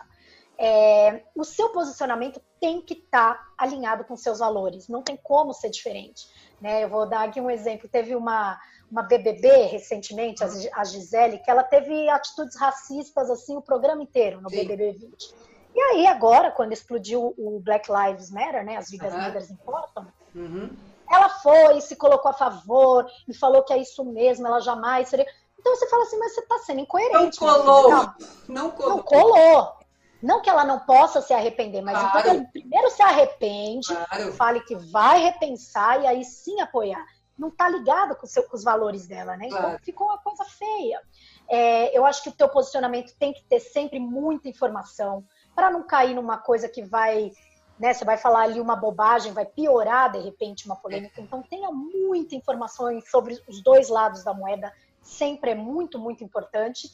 É, 0.58 1.24
o 1.36 1.44
seu 1.44 1.70
posicionamento 1.70 2.42
tem 2.60 2.82
que 2.82 2.94
estar 2.94 3.34
tá 3.34 3.48
alinhado 3.58 4.04
com 4.06 4.16
seus 4.16 4.40
valores, 4.40 4.88
não 4.88 5.02
tem 5.02 5.18
como 5.22 5.54
ser 5.54 5.70
diferente. 5.70 6.28
Né? 6.62 6.84
Eu 6.84 6.90
vou 6.90 7.08
dar 7.08 7.28
aqui 7.28 7.42
um 7.42 7.50
exemplo. 7.50 7.90
Teve 7.90 8.16
uma, 8.16 8.60
uma 8.90 9.04
BBB 9.04 9.66
recentemente, 9.66 10.44
a 10.44 10.84
Gisele, 10.84 11.40
que 11.40 11.50
ela 11.52 11.64
teve 11.64 12.10
atitudes 12.10 12.56
racistas 12.58 13.30
assim 13.30 13.58
o 13.58 13.62
programa 13.62 14.04
inteiro 14.04 14.40
no 14.42 14.50
Sim. 14.50 14.58
BBB 14.58 14.94
20. 14.94 15.36
E 15.76 15.82
aí 15.82 16.08
agora, 16.08 16.52
quando 16.52 16.72
explodiu 16.72 17.34
o 17.38 17.60
Black 17.60 17.90
Lives 17.92 18.30
Matter, 18.30 18.64
né, 18.64 18.78
as 18.78 18.90
vidas 18.90 19.12
uhum. 19.12 19.20
negras 19.20 19.50
importam, 19.50 20.08
uhum. 20.36 20.70
ela 21.10 21.30
foi, 21.30 21.82
se 21.82 21.96
colocou 21.96 22.30
a 22.30 22.34
favor 22.34 23.08
e 23.28 23.34
falou 23.34 23.64
que 23.64 23.74
é 23.74 23.80
isso 23.80 24.06
mesmo, 24.06 24.46
ela 24.46 24.60
jamais 24.60 25.10
seria. 25.10 25.26
Então 25.60 25.76
você 25.76 25.90
fala 25.90 26.04
assim, 26.04 26.20
mas 26.20 26.36
você 26.36 26.42
está 26.42 26.60
sendo 26.60 26.82
incoerente. 26.82 27.42
Não 27.42 27.56
colou. 27.56 27.90
Né? 27.90 28.14
Não 28.48 28.72
colou. 28.72 28.98
Não 28.98 29.04
colou. 29.04 29.83
Não 30.24 30.42
que 30.42 30.50
ela 30.50 30.64
não 30.64 30.80
possa 30.80 31.22
se 31.22 31.34
arrepender, 31.34 31.82
mas 31.82 32.00
claro. 32.00 32.20
então 32.20 32.46
primeiro 32.46 32.90
se 32.90 33.04
arrepende, 33.04 33.94
claro. 33.94 34.32
fale 34.32 34.62
que 34.62 34.74
vai 34.74 35.20
repensar 35.20 36.02
e 36.02 36.08
aí 36.08 36.24
sim 36.24 36.62
apoiar. 36.62 37.06
Não 37.38 37.50
está 37.50 37.68
ligado 37.68 38.16
com, 38.16 38.26
seu, 38.26 38.44
com, 38.44 38.56
os 38.56 38.64
valores 38.64 39.06
dela, 39.06 39.36
né? 39.36 39.48
Então 39.48 39.60
claro. 39.60 39.80
ficou 39.84 40.08
uma 40.08 40.18
coisa 40.20 40.46
feia. 40.46 41.02
É, 41.50 41.98
eu 41.98 42.06
acho 42.06 42.24
que 42.24 42.30
o 42.30 42.32
teu 42.32 42.48
posicionamento 42.48 43.14
tem 43.20 43.34
que 43.34 43.44
ter 43.44 43.60
sempre 43.60 44.00
muita 44.00 44.48
informação 44.48 45.26
para 45.54 45.70
não 45.70 45.84
cair 45.84 46.16
numa 46.16 46.38
coisa 46.38 46.70
que 46.70 46.82
vai, 46.82 47.34
né? 47.78 47.94
Você 47.94 48.06
vai 48.06 48.16
falar 48.16 48.44
ali 48.44 48.62
uma 48.62 48.78
bobagem, 48.78 49.34
vai 49.34 49.46
piorar 49.46 50.10
de 50.10 50.20
repente 50.20 50.66
uma 50.66 50.78
polêmica. 50.78 51.20
Então 51.20 51.44
tenha 51.44 51.70
muita 51.70 52.34
informação 52.34 52.98
sobre 53.02 53.38
os 53.46 53.62
dois 53.62 53.90
lados 53.90 54.24
da 54.24 54.34
moeda. 54.34 54.72
Sempre 55.02 55.52
é 55.52 55.56
muito, 55.56 56.00
muito 56.00 56.24
importante. 56.24 56.88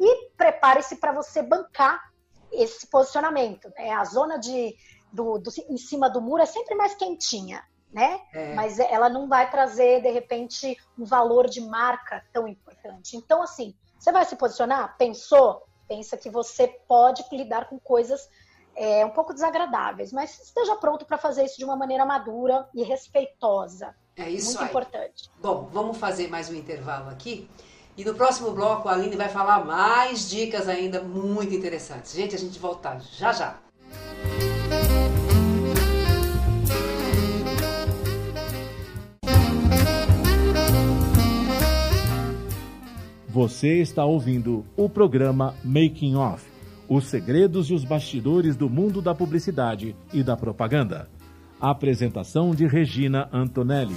E 0.00 0.30
prepare-se 0.36 0.96
para 0.96 1.12
você 1.12 1.42
bancar 1.42 2.11
esse 2.52 2.86
posicionamento. 2.86 3.70
Né? 3.76 3.90
A 3.90 4.04
zona 4.04 4.38
de, 4.38 4.76
do, 5.12 5.38
do, 5.38 5.50
em 5.68 5.76
cima 5.76 6.08
do 6.08 6.20
muro 6.20 6.42
é 6.42 6.46
sempre 6.46 6.74
mais 6.74 6.94
quentinha, 6.94 7.62
né? 7.92 8.20
É. 8.32 8.54
Mas 8.54 8.78
ela 8.78 9.08
não 9.08 9.28
vai 9.28 9.50
trazer, 9.50 10.02
de 10.02 10.10
repente, 10.10 10.76
um 10.98 11.04
valor 11.04 11.48
de 11.48 11.60
marca 11.60 12.24
tão 12.32 12.46
importante. 12.48 13.16
Então, 13.16 13.42
assim, 13.42 13.74
você 13.98 14.10
vai 14.10 14.24
se 14.24 14.36
posicionar? 14.36 14.96
Pensou? 14.96 15.62
Pensa 15.88 16.16
que 16.16 16.30
você 16.30 16.68
pode 16.88 17.24
lidar 17.30 17.68
com 17.68 17.78
coisas 17.78 18.28
é, 18.74 19.04
um 19.04 19.10
pouco 19.10 19.34
desagradáveis, 19.34 20.12
mas 20.12 20.40
esteja 20.40 20.76
pronto 20.76 21.04
para 21.04 21.18
fazer 21.18 21.44
isso 21.44 21.58
de 21.58 21.64
uma 21.64 21.76
maneira 21.76 22.04
madura 22.04 22.68
e 22.74 22.82
respeitosa. 22.82 23.94
É 24.16 24.28
isso 24.28 24.48
Muito 24.48 24.62
aí. 24.62 24.68
importante. 24.68 25.30
Bom, 25.40 25.68
vamos 25.70 25.96
fazer 25.98 26.28
mais 26.28 26.50
um 26.50 26.54
intervalo 26.54 27.10
aqui. 27.10 27.48
E 27.96 28.04
no 28.04 28.14
próximo 28.14 28.52
bloco 28.52 28.88
a 28.88 28.92
Aline 28.92 29.16
vai 29.16 29.28
falar 29.28 29.64
mais 29.64 30.28
dicas 30.28 30.68
ainda 30.68 31.02
muito 31.02 31.54
interessantes. 31.54 32.14
Gente, 32.14 32.34
a 32.34 32.38
gente 32.38 32.58
volta 32.58 32.98
já 33.18 33.32
já. 33.32 33.58
Você 43.28 43.80
está 43.80 44.04
ouvindo 44.04 44.64
o 44.76 44.88
programa 44.88 45.54
Making 45.64 46.16
Off 46.16 46.52
os 46.94 47.06
segredos 47.06 47.70
e 47.70 47.74
os 47.74 47.84
bastidores 47.84 48.54
do 48.54 48.68
mundo 48.68 49.00
da 49.00 49.14
publicidade 49.14 49.96
e 50.12 50.22
da 50.22 50.36
propaganda. 50.36 51.08
apresentação 51.58 52.52
de 52.54 52.66
Regina 52.66 53.28
Antonelli. 53.32 53.96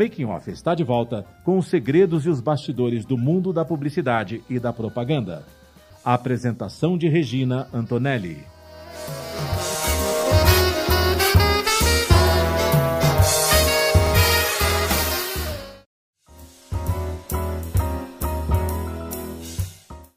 Making 0.00 0.24
Off 0.24 0.50
está 0.50 0.74
de 0.74 0.82
volta 0.82 1.26
com 1.44 1.58
os 1.58 1.66
segredos 1.66 2.24
e 2.24 2.30
os 2.30 2.40
bastidores 2.40 3.04
do 3.04 3.18
mundo 3.18 3.52
da 3.52 3.66
publicidade 3.66 4.42
e 4.48 4.58
da 4.58 4.72
propaganda. 4.72 5.44
A 6.02 6.14
apresentação 6.14 6.96
de 6.96 7.06
Regina 7.06 7.68
Antonelli. 7.70 8.42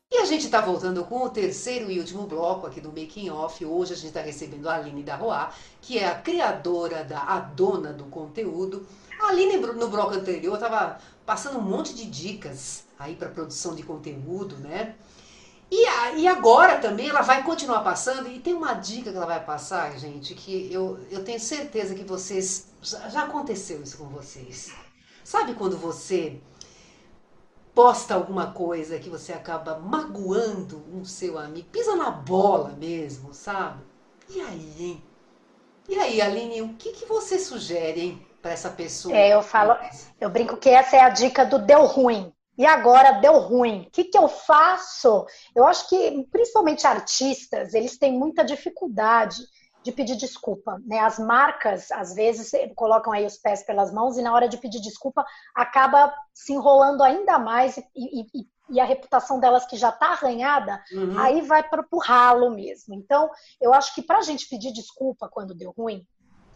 E 0.09 0.17
a 0.17 0.23
gente 0.23 0.45
está 0.45 0.61
voltando 0.61 1.03
com 1.03 1.25
o 1.25 1.29
terceiro 1.29 1.91
e 1.91 1.99
último 1.99 2.25
bloco 2.25 2.65
aqui 2.65 2.79
do 2.79 2.87
Making 2.87 3.31
Off. 3.31 3.65
Hoje 3.65 3.91
a 3.91 3.95
gente 3.97 4.07
está 4.07 4.21
recebendo 4.21 4.69
a 4.69 4.75
Aline 4.75 5.03
Darroa, 5.03 5.49
que 5.81 5.99
é 5.99 6.07
a 6.07 6.15
criadora 6.15 7.03
da 7.03 7.19
A 7.19 7.41
Dona 7.41 7.91
do 7.91 8.05
Conteúdo 8.05 8.87
Ali 9.27 9.57
no 9.57 9.87
bloco 9.87 10.13
anterior 10.13 10.55
estava 10.55 10.99
passando 11.25 11.57
um 11.57 11.61
monte 11.61 11.93
de 11.93 12.05
dicas 12.05 12.83
aí 12.99 13.15
para 13.15 13.29
produção 13.29 13.73
de 13.75 13.83
conteúdo, 13.83 14.57
né? 14.57 14.95
E, 15.71 15.85
a, 15.87 16.11
e 16.11 16.27
agora 16.27 16.77
também 16.77 17.09
ela 17.09 17.21
vai 17.21 17.43
continuar 17.43 17.79
passando, 17.83 18.29
e 18.29 18.39
tem 18.39 18.53
uma 18.53 18.73
dica 18.73 19.09
que 19.09 19.17
ela 19.17 19.25
vai 19.25 19.43
passar, 19.43 19.97
gente, 19.97 20.35
que 20.35 20.71
eu, 20.71 20.99
eu 21.09 21.23
tenho 21.23 21.39
certeza 21.39 21.95
que 21.95 22.03
vocês. 22.03 22.67
Já, 22.81 23.09
já 23.09 23.23
aconteceu 23.23 23.81
isso 23.81 23.97
com 23.97 24.05
vocês. 24.05 24.71
Sabe 25.23 25.55
quando 25.55 25.75
você 25.77 26.39
posta 27.73 28.13
alguma 28.13 28.51
coisa 28.51 28.99
que 28.99 29.09
você 29.09 29.33
acaba 29.33 29.79
magoando 29.79 30.83
um 30.93 31.03
seu 31.03 31.39
amigo, 31.39 31.69
pisa 31.71 31.95
na 31.95 32.11
bola 32.11 32.69
mesmo, 32.77 33.33
sabe? 33.33 33.81
E 34.29 34.39
aí, 34.41 34.75
hein? 34.79 35.03
E 35.89 35.97
aí, 35.97 36.21
Aline, 36.21 36.61
o 36.61 36.75
que, 36.75 36.91
que 36.91 37.05
você 37.05 37.39
sugere, 37.39 37.99
hein? 37.99 38.27
Para 38.43 38.51
essa 38.51 38.69
pessoa? 38.69 39.15
É, 39.15 39.33
eu 39.33 39.41
falo, 39.41 39.75
eu 40.19 40.29
brinco 40.29 40.57
que 40.57 40.69
essa 40.69 40.97
é 40.97 40.99
a 40.99 41.09
dica 41.09 41.45
do 41.45 41.57
deu 41.57 41.85
ruim. 41.85 42.31
E 42.55 42.67
agora 42.67 43.13
deu 43.13 43.39
ruim. 43.39 43.87
O 43.87 43.89
que, 43.89 44.03
que 44.03 44.17
eu 44.17 44.27
faço? 44.27 45.25
Eu 45.55 45.65
acho 45.65 45.89
que, 45.89 46.27
principalmente 46.31 46.85
artistas, 46.85 47.73
eles 47.73 47.97
têm 47.97 48.11
muita 48.13 48.43
dificuldade 48.43 49.37
de 49.81 49.91
pedir 49.91 50.15
desculpa, 50.15 50.79
né? 50.85 50.99
As 50.99 51.17
marcas 51.17 51.91
às 51.91 52.13
vezes 52.13 52.51
colocam 52.75 53.11
aí 53.11 53.25
os 53.25 53.37
pés 53.37 53.65
pelas 53.65 53.91
mãos 53.91 54.17
e 54.17 54.21
na 54.21 54.33
hora 54.33 54.47
de 54.47 54.57
pedir 54.57 54.79
desculpa 54.79 55.25
acaba 55.53 56.13
se 56.33 56.53
enrolando 56.53 57.03
ainda 57.03 57.37
mais 57.39 57.77
e, 57.77 57.83
e, 57.95 58.47
e 58.69 58.79
a 58.79 58.85
reputação 58.85 59.39
delas 59.39 59.65
que 59.65 59.75
já 59.75 59.89
está 59.89 60.11
arranhada, 60.11 60.81
uhum. 60.93 61.19
aí 61.19 61.41
vai 61.41 61.67
para 61.67 61.85
o 61.91 61.99
ralo 61.99 62.49
mesmo. 62.49 62.93
Então, 62.93 63.29
eu 63.59 63.73
acho 63.73 63.93
que 63.93 64.01
para 64.01 64.19
a 64.19 64.21
gente 64.21 64.47
pedir 64.47 64.71
desculpa 64.71 65.27
quando 65.29 65.55
deu 65.55 65.73
ruim, 65.77 66.05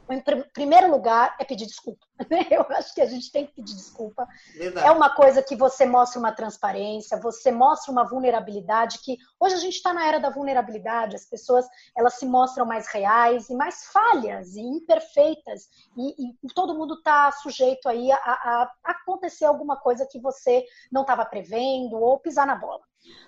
em 0.10 0.22
primeiro 0.54 0.89
lugar, 0.89 1.36
é 1.39 1.43
pedir 1.43 1.65
desculpa. 1.65 2.06
Eu 2.52 2.65
acho 2.70 2.93
que 2.93 3.02
a 3.02 3.06
gente 3.06 3.32
tem 3.32 3.46
que 3.46 3.54
pedir 3.54 3.76
desculpa. 3.76 4.28
Verdade. 4.56 4.88
É 4.88 4.91
uma 4.91 5.13
coisa 5.13 5.41
que 5.41 5.56
você 5.56 5.86
mostra 5.86 6.20
uma 6.20 6.32
transparência, 6.32 7.20
você 7.20 7.52
mostra 7.52 7.91
uma 7.91 8.08
vulnerabilidade 8.08 9.00
que 9.00 9.17
hoje 9.39 9.56
a 9.56 9.60
gente 9.60 9.76
está 9.76 9.93
na 9.93 10.06
era 10.06 10.20
da 10.20 10.30
vulnerabilidade. 10.30 11.15
As 11.15 11.26
pessoas 11.26 11.65
elas 11.96 12.15
se 12.15 12.26
mostram 12.26 12.65
mais 12.65 12.88
reais 12.88 13.50
e 13.50 13.56
mais 13.56 13.86
falhas 13.86 14.56
e 14.56 14.62
imperfeitas 14.62 15.67
e, 15.98 16.32
e 16.32 16.54
todo 16.54 16.76
mundo 16.76 16.96
está 16.96 17.32
sujeito 17.32 17.88
aí 17.89 18.12
a, 18.12 18.17
a, 18.17 18.72
a 18.86 18.91
acontecer 18.91 19.46
alguma 19.46 19.78
coisa 19.78 20.08
que 20.10 20.20
você 20.20 20.65
não 20.91 21.02
estava 21.02 21.26
prevendo 21.26 21.98
ou 21.98 22.20
pisar 22.20 22.48
na 22.48 22.56
bola. 22.56 22.82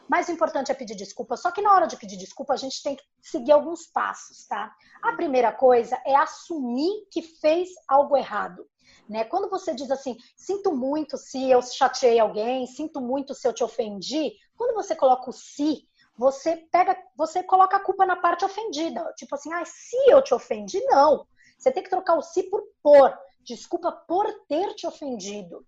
Mais 0.08 0.30
importante 0.30 0.72
é 0.72 0.76
pedir 0.76 0.96
desculpa. 0.96 1.38
Só 1.38 1.52
que 1.52 1.62
na 1.62 1.74
hora 1.74 1.88
de 1.88 1.98
pedir 1.98 2.18
desculpa, 2.18 2.54
a 2.54 2.58
gente 2.58 2.82
tem 2.82 2.96
que 2.96 3.04
seguir 3.22 3.52
alguns 3.52 3.86
passos, 3.88 4.48
tá? 4.48 4.74
A 5.04 5.14
primeira 5.14 5.52
coisa 5.52 6.02
é 6.06 6.16
assumir 6.16 7.08
que 7.12 7.22
fez 7.22 7.70
algo 7.88 8.18
errado. 8.18 8.68
Né? 9.08 9.24
Quando 9.24 9.50
você 9.50 9.74
diz 9.74 9.90
assim, 9.92 10.18
sinto 10.36 10.76
muito 10.76 11.18
se 11.18 11.50
eu 11.50 11.62
chateei 11.62 12.20
alguém, 12.20 12.66
sinto 12.68 13.02
muito 13.02 13.34
se 13.34 13.48
eu 13.48 13.54
te 13.54 13.64
ofendi, 13.64 14.34
quando 14.56 14.74
você 14.74 14.96
coloca 14.96 15.30
o 15.30 15.34
se, 15.34 15.88
você 16.18 16.58
pega, 16.72 16.98
você 17.16 17.42
coloca 17.44 17.78
a 17.78 17.84
culpa 17.84 18.06
na 18.06 18.16
parte 18.16 18.44
ofendida. 18.44 19.14
Tipo 19.16 19.36
assim, 19.36 19.54
ah, 19.54 19.64
se 19.66 19.96
eu 20.08 20.22
te 20.22 20.34
ofendi, 20.34 20.80
não. 20.86 21.26
Você 21.58 21.72
tem 21.72 21.84
que 21.84 21.90
trocar 21.90 22.16
o 22.16 22.22
se 22.22 22.44
por 22.44 22.64
por. 22.82 23.18
Desculpa 23.44 23.92
por 23.92 24.26
ter 24.48 24.74
te 24.76 24.86
ofendido 24.86 25.66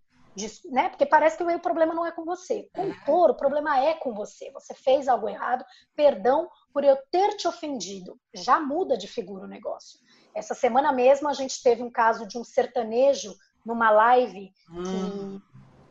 né? 0.69 0.89
Porque 0.89 1.05
parece 1.05 1.37
que 1.37 1.43
o 1.43 1.59
problema 1.59 1.93
não 1.93 2.05
é 2.05 2.11
com 2.11 2.23
você. 2.23 2.69
Com 2.73 2.89
o 2.89 3.05
touro, 3.05 3.33
o 3.33 3.37
problema 3.37 3.79
é 3.79 3.93
com 3.93 4.13
você. 4.13 4.49
Você 4.51 4.73
fez 4.73 5.07
algo 5.07 5.27
errado, 5.27 5.65
perdão 5.95 6.49
por 6.73 6.83
eu 6.83 6.97
ter 7.11 7.35
te 7.35 7.47
ofendido. 7.47 8.17
Já 8.33 8.59
muda 8.59 8.97
de 8.97 9.07
figura 9.07 9.45
o 9.45 9.49
negócio. 9.49 9.99
Essa 10.33 10.53
semana 10.53 10.91
mesmo 10.91 11.27
a 11.27 11.33
gente 11.33 11.61
teve 11.61 11.83
um 11.83 11.91
caso 11.91 12.25
de 12.25 12.37
um 12.37 12.43
sertanejo 12.43 13.35
numa 13.65 13.91
live 13.91 14.51
hum. 14.69 15.39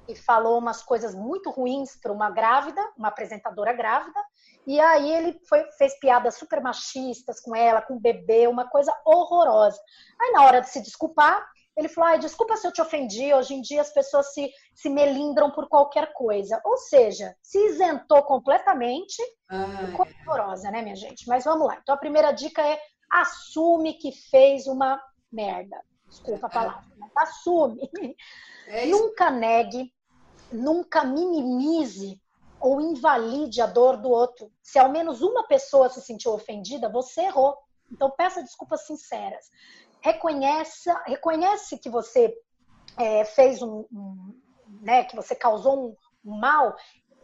que, 0.07 0.15
que, 0.15 0.23
falou 0.23 0.59
umas 0.59 0.83
coisas 0.83 1.15
muito 1.15 1.51
ruins 1.51 1.97
para 1.97 2.13
uma 2.13 2.31
grávida, 2.31 2.81
uma 2.97 3.09
apresentadora 3.09 3.73
grávida, 3.73 4.21
e 4.67 4.81
aí 4.81 5.13
ele 5.13 5.41
foi, 5.49 5.65
fez 5.73 5.99
piadas 6.01 6.37
super 6.37 6.61
machistas 6.61 7.41
com 7.41 7.55
ela, 7.55 7.83
com 7.83 7.95
o 7.95 8.01
bebê, 8.01 8.47
uma 8.49 8.69
coisa 8.69 8.93
horrorosa. 9.05 9.81
Aí 10.21 10.33
na 10.33 10.43
hora 10.43 10.61
de 10.61 10.71
se 10.71 10.83
desculpar, 10.83 11.47
ele 11.81 11.89
falou: 11.89 12.11
ah, 12.11 12.17
desculpa 12.17 12.57
se 12.57 12.67
eu 12.67 12.73
te 12.73 12.83
ofendi, 12.83 13.33
hoje 13.33 13.55
em 13.55 13.63
dia 13.63 13.81
as 13.81 13.91
pessoas 13.91 14.35
se, 14.35 14.51
se 14.75 14.91
melindram 14.91 15.51
por 15.51 15.67
qualquer 15.67 16.13
coisa. 16.13 16.61
Ou 16.65 16.77
seja, 16.77 17.35
se 17.43 17.59
isentou 17.69 18.23
completamente. 18.25 19.23
Ficou 19.87 20.07
horrorosa, 20.27 20.71
né, 20.71 20.83
minha 20.83 20.95
gente? 20.95 21.27
Mas 21.27 21.45
vamos 21.45 21.67
lá. 21.67 21.79
Então 21.83 21.95
a 21.95 21.99
primeira 21.99 22.33
dica 22.33 22.63
é 22.63 22.79
assume 23.11 23.95
que 23.95 24.13
fez 24.13 24.67
uma 24.67 25.01
merda. 25.33 25.81
Desculpa 26.07 26.49
a 26.49 26.51
palavra, 26.51 26.85
assume. 27.17 27.91
É 28.67 28.87
nunca 28.87 29.31
negue, 29.31 29.93
nunca 30.53 31.03
minimize 31.03 32.21
ou 32.61 32.81
invalide 32.81 33.63
a 33.63 33.67
dor 33.67 33.97
do 33.97 34.11
outro. 34.11 34.53
Se 34.63 34.79
ao 34.79 34.91
menos 34.91 35.23
uma 35.23 35.47
pessoa 35.47 35.89
se 35.89 36.01
sentiu 36.03 36.33
ofendida, 36.33 36.89
você 36.89 37.23
errou. 37.23 37.57
Então 37.91 38.11
peça 38.11 38.43
desculpas 38.43 38.87
sinceras 38.87 39.47
reconhece, 40.01 40.91
reconhece 41.07 41.79
que 41.79 41.91
você 41.91 42.35
é, 42.97 43.25
fez 43.25 43.63
um, 43.63 43.85
um, 43.93 44.41
né, 44.83 45.05
que 45.05 45.17
você 45.17 45.35
causou 45.35 45.89
um, 45.89 45.97
um 46.25 46.39
mal 46.39 46.77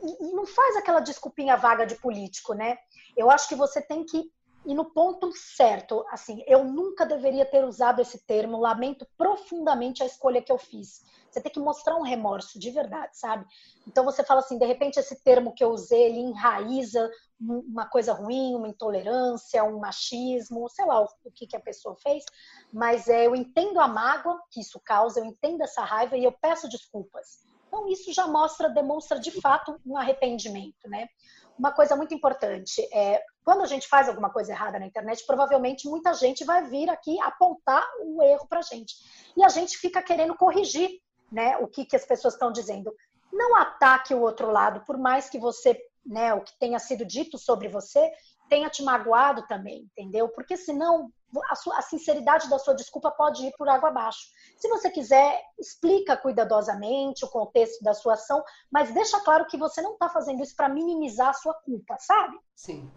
e, 0.03 0.27
e, 0.27 0.33
não 0.33 0.47
faz 0.47 0.77
aquela 0.77 1.01
desculpinha 1.01 1.57
vaga 1.57 1.87
de 1.87 1.95
político, 1.97 2.53
né? 2.55 2.77
Eu 3.17 3.31
acho 3.31 3.49
que 3.49 3.55
você 3.55 3.81
tem 3.81 4.05
que 4.05 4.31
ir 4.67 4.75
no 4.75 4.85
ponto 4.85 5.33
certo. 5.33 6.05
Assim, 6.11 6.43
eu 6.47 6.65
nunca 6.65 7.07
deveria 7.07 7.47
ter 7.47 7.65
usado 7.65 8.03
esse 8.03 8.25
termo, 8.27 8.61
lamento 8.61 9.07
profundamente 9.17 10.03
a 10.03 10.07
escolha 10.07 10.43
que 10.43 10.53
eu 10.53 10.59
fiz. 10.59 11.03
Você 11.37 11.43
tem 11.43 11.53
que 11.53 11.61
mostrar 11.61 11.95
um 11.97 12.03
remorso 12.03 12.59
de 12.59 12.71
verdade, 12.71 13.19
sabe? 13.19 13.45
Então 13.87 14.07
você 14.07 14.25
fala 14.25 14.41
assim, 14.41 14.57
de 14.57 14.65
repente 14.65 14.99
esse 14.99 15.23
termo 15.23 15.53
que 15.53 15.63
eu 15.63 15.69
usei, 15.69 16.05
ele 16.05 16.21
enraiza 16.21 17.11
uma 17.39 17.87
coisa 17.87 18.15
ruim, 18.15 18.55
uma 18.55 18.69
intolerância, 18.69 19.63
um 19.63 19.79
machismo, 19.79 20.67
sei 20.71 20.87
lá 20.87 21.03
o 21.03 21.31
que, 21.35 21.47
que 21.47 21.55
a 21.55 21.61
pessoa 21.61 21.95
fez, 21.97 22.25
mas 22.73 23.07
é, 23.07 23.27
eu 23.27 23.37
entendo 23.37 23.79
a 23.79 23.87
mágoa 23.87 24.41
que 24.51 24.63
isso 24.63 24.81
causa, 24.83 25.21
eu 25.21 25.27
entendo 25.27 25.61
essa 25.61 25.85
raiva 25.85 26.17
e 26.17 26.25
eu 26.25 26.33
peço 26.33 26.71
desculpas. 26.71 27.45
Então 27.67 27.87
isso 27.87 28.15
já 28.15 28.27
mostra, 28.27 28.71
demonstra 28.71 29.21
de 29.21 29.39
fato 29.39 29.79
um 29.85 29.99
arrependimento, 29.99 30.89
né? 30.89 31.07
Uma 31.59 31.73
coisa 31.73 31.95
muito 31.97 32.15
importante 32.15 32.81
é 32.95 33.23
quando 33.45 33.61
a 33.61 33.67
gente 33.67 33.89
faz 33.89 34.09
alguma 34.09 34.31
coisa 34.31 34.53
errada 34.53 34.79
na 34.79 34.87
internet, 34.87 35.23
provavelmente 35.27 35.87
muita 35.87 36.15
gente 36.15 36.45
vai 36.45 36.65
vir 36.65 36.89
aqui 36.89 37.21
apontar 37.21 37.87
o 38.03 38.23
erro 38.23 38.47
para 38.49 38.63
gente 38.63 38.95
e 39.37 39.45
a 39.45 39.49
gente 39.49 39.77
fica 39.77 40.03
querendo 40.03 40.35
corrigir, 40.35 40.91
né? 41.31 41.57
O 41.59 41.67
que 41.67 41.85
que 41.85 41.97
as 41.97 42.05
pessoas 42.05 42.35
estão 42.35 42.53
dizendo? 42.53 42.95
Não 43.33 43.57
ataque 43.57 44.15
o 44.15 44.21
outro 44.21 44.51
lado, 44.51 44.81
por 44.87 44.97
mais 44.97 45.29
que 45.29 45.39
você 45.39 45.81
né, 46.07 46.33
o 46.33 46.41
que 46.41 46.57
tenha 46.59 46.79
sido 46.79 47.05
dito 47.05 47.37
sobre 47.37 47.69
você 47.69 48.13
tenha 48.49 48.71
te 48.71 48.83
magoado 48.83 49.47
também, 49.47 49.81
entendeu? 49.81 50.29
Porque 50.29 50.57
senão 50.57 51.11
a, 51.51 51.55
sua, 51.57 51.79
a 51.79 51.83
sinceridade 51.83 52.49
da 52.49 52.59
sua 52.59 52.75
desculpa 52.75 53.11
pode 53.11 53.45
ir 53.45 53.53
por 53.59 53.69
água 53.69 53.89
abaixo. 53.89 54.21
Se 54.57 54.69
você 54.69 54.89
quiser, 54.89 55.43
explica 55.59 56.17
cuidadosamente 56.17 57.25
o 57.25 57.29
contexto 57.29 57.83
da 57.83 57.93
sua 57.93 58.15
ação, 58.15 58.43
mas 58.71 58.93
deixa 58.93 59.21
claro 59.21 59.47
que 59.47 59.59
você 59.59 59.83
não 59.83 59.95
está 59.95 60.09
fazendo 60.09 60.43
isso 60.43 60.55
para 60.55 60.69
minimizar 60.69 61.31
a 61.31 61.35
sua 61.35 61.55
culpa, 61.55 61.97
sabe? 61.99 62.39
Sim. 62.55 62.91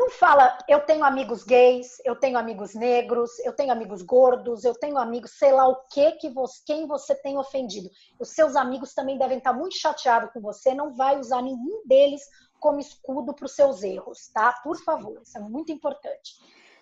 Não 0.00 0.08
fala, 0.08 0.56
eu 0.66 0.80
tenho 0.80 1.04
amigos 1.04 1.44
gays, 1.44 2.00
eu 2.06 2.16
tenho 2.16 2.38
amigos 2.38 2.74
negros, 2.74 3.38
eu 3.40 3.52
tenho 3.52 3.70
amigos 3.70 4.00
gordos, 4.00 4.64
eu 4.64 4.72
tenho 4.72 4.96
amigos, 4.96 5.32
sei 5.32 5.52
lá 5.52 5.68
o 5.68 5.76
que 5.92 6.12
que 6.12 6.30
você, 6.30 6.62
quem 6.64 6.86
você 6.86 7.14
tem 7.14 7.36
ofendido. 7.36 7.90
Os 8.18 8.30
seus 8.30 8.56
amigos 8.56 8.94
também 8.94 9.18
devem 9.18 9.36
estar 9.36 9.52
muito 9.52 9.76
chateados 9.76 10.32
com 10.32 10.40
você, 10.40 10.72
não 10.72 10.94
vai 10.94 11.18
usar 11.18 11.42
nenhum 11.42 11.82
deles 11.84 12.22
como 12.58 12.80
escudo 12.80 13.34
para 13.34 13.44
os 13.44 13.54
seus 13.54 13.82
erros, 13.82 14.28
tá? 14.32 14.54
Por 14.64 14.82
favor, 14.82 15.20
isso 15.20 15.36
é 15.36 15.40
muito 15.42 15.70
importante. 15.70 16.32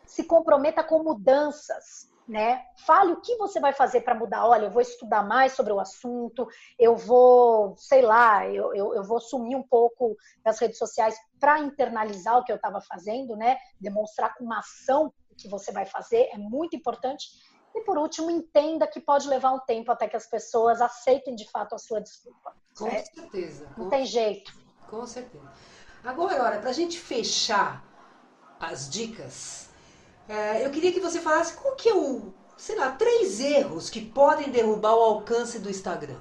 Se 0.07 0.22
comprometa 0.22 0.85
com 0.85 1.02
mudanças 1.02 2.09
né? 2.29 2.62
Fale 2.87 3.12
o 3.12 3.21
que 3.21 3.37
você 3.37 3.59
vai 3.59 3.73
fazer 3.73 4.03
para 4.03 4.14
mudar. 4.14 4.47
Olha, 4.47 4.67
eu 4.67 4.71
vou 4.71 4.83
estudar 4.83 5.27
mais 5.27 5.53
sobre 5.55 5.73
o 5.73 5.81
assunto, 5.81 6.47
eu 6.79 6.95
vou, 6.95 7.75
sei 7.79 8.03
lá, 8.03 8.47
eu, 8.47 8.75
eu, 8.75 8.95
eu 8.95 9.03
vou 9.03 9.19
sumir 9.19 9.57
um 9.57 9.62
pouco 9.62 10.14
das 10.45 10.59
redes 10.59 10.77
sociais 10.79 11.17
para 11.41 11.59
internalizar 11.59 12.37
o 12.38 12.45
que 12.45 12.53
eu 12.53 12.57
estava 12.57 12.81
fazendo, 12.83 13.35
né? 13.35 13.57
Demonstrar 13.81 14.35
com 14.37 14.45
uma 14.45 14.59
ação 14.59 15.12
o 15.31 15.35
que 15.35 15.49
você 15.49 15.73
vai 15.73 15.87
fazer 15.87 16.29
é 16.33 16.37
muito 16.37 16.77
importante. 16.77 17.27
E 17.75 17.81
por 17.83 17.97
último, 17.97 18.31
entenda 18.31 18.87
que 18.87 19.01
pode 19.01 19.27
levar 19.29 19.53
um 19.53 19.61
tempo 19.61 19.91
até 19.91 20.09
que 20.09 20.17
as 20.17 20.27
pessoas 20.27 20.81
aceitem 20.81 21.35
de 21.35 21.49
fato 21.51 21.75
a 21.75 21.79
sua 21.79 22.01
desculpa. 22.01 22.55
Com 22.77 22.91
certeza. 22.91 23.67
Não 23.77 23.85
com 23.85 23.88
tem 23.88 24.05
jeito. 24.05 24.53
Com 24.88 25.07
certeza. 25.07 25.51
Agora, 26.05 26.59
para 26.59 26.71
a 26.71 26.73
gente 26.73 26.99
fechar 26.99 27.85
as 28.59 28.88
dicas, 28.88 29.67
é, 30.29 30.64
eu 30.64 30.71
queria 30.71 30.93
que 30.93 31.01
você 31.01 31.21
falasse 31.21 31.55
qual 31.55 31.75
que 31.75 31.88
é 31.88 31.95
o, 31.95 32.35
sei 32.57 32.77
lá, 32.77 32.91
três 32.93 33.41
erros 33.41 33.88
que 33.88 34.01
podem 34.01 34.51
derrubar 34.51 34.95
o 34.95 35.03
alcance 35.03 35.59
do 35.59 35.71
Instagram. 35.71 36.19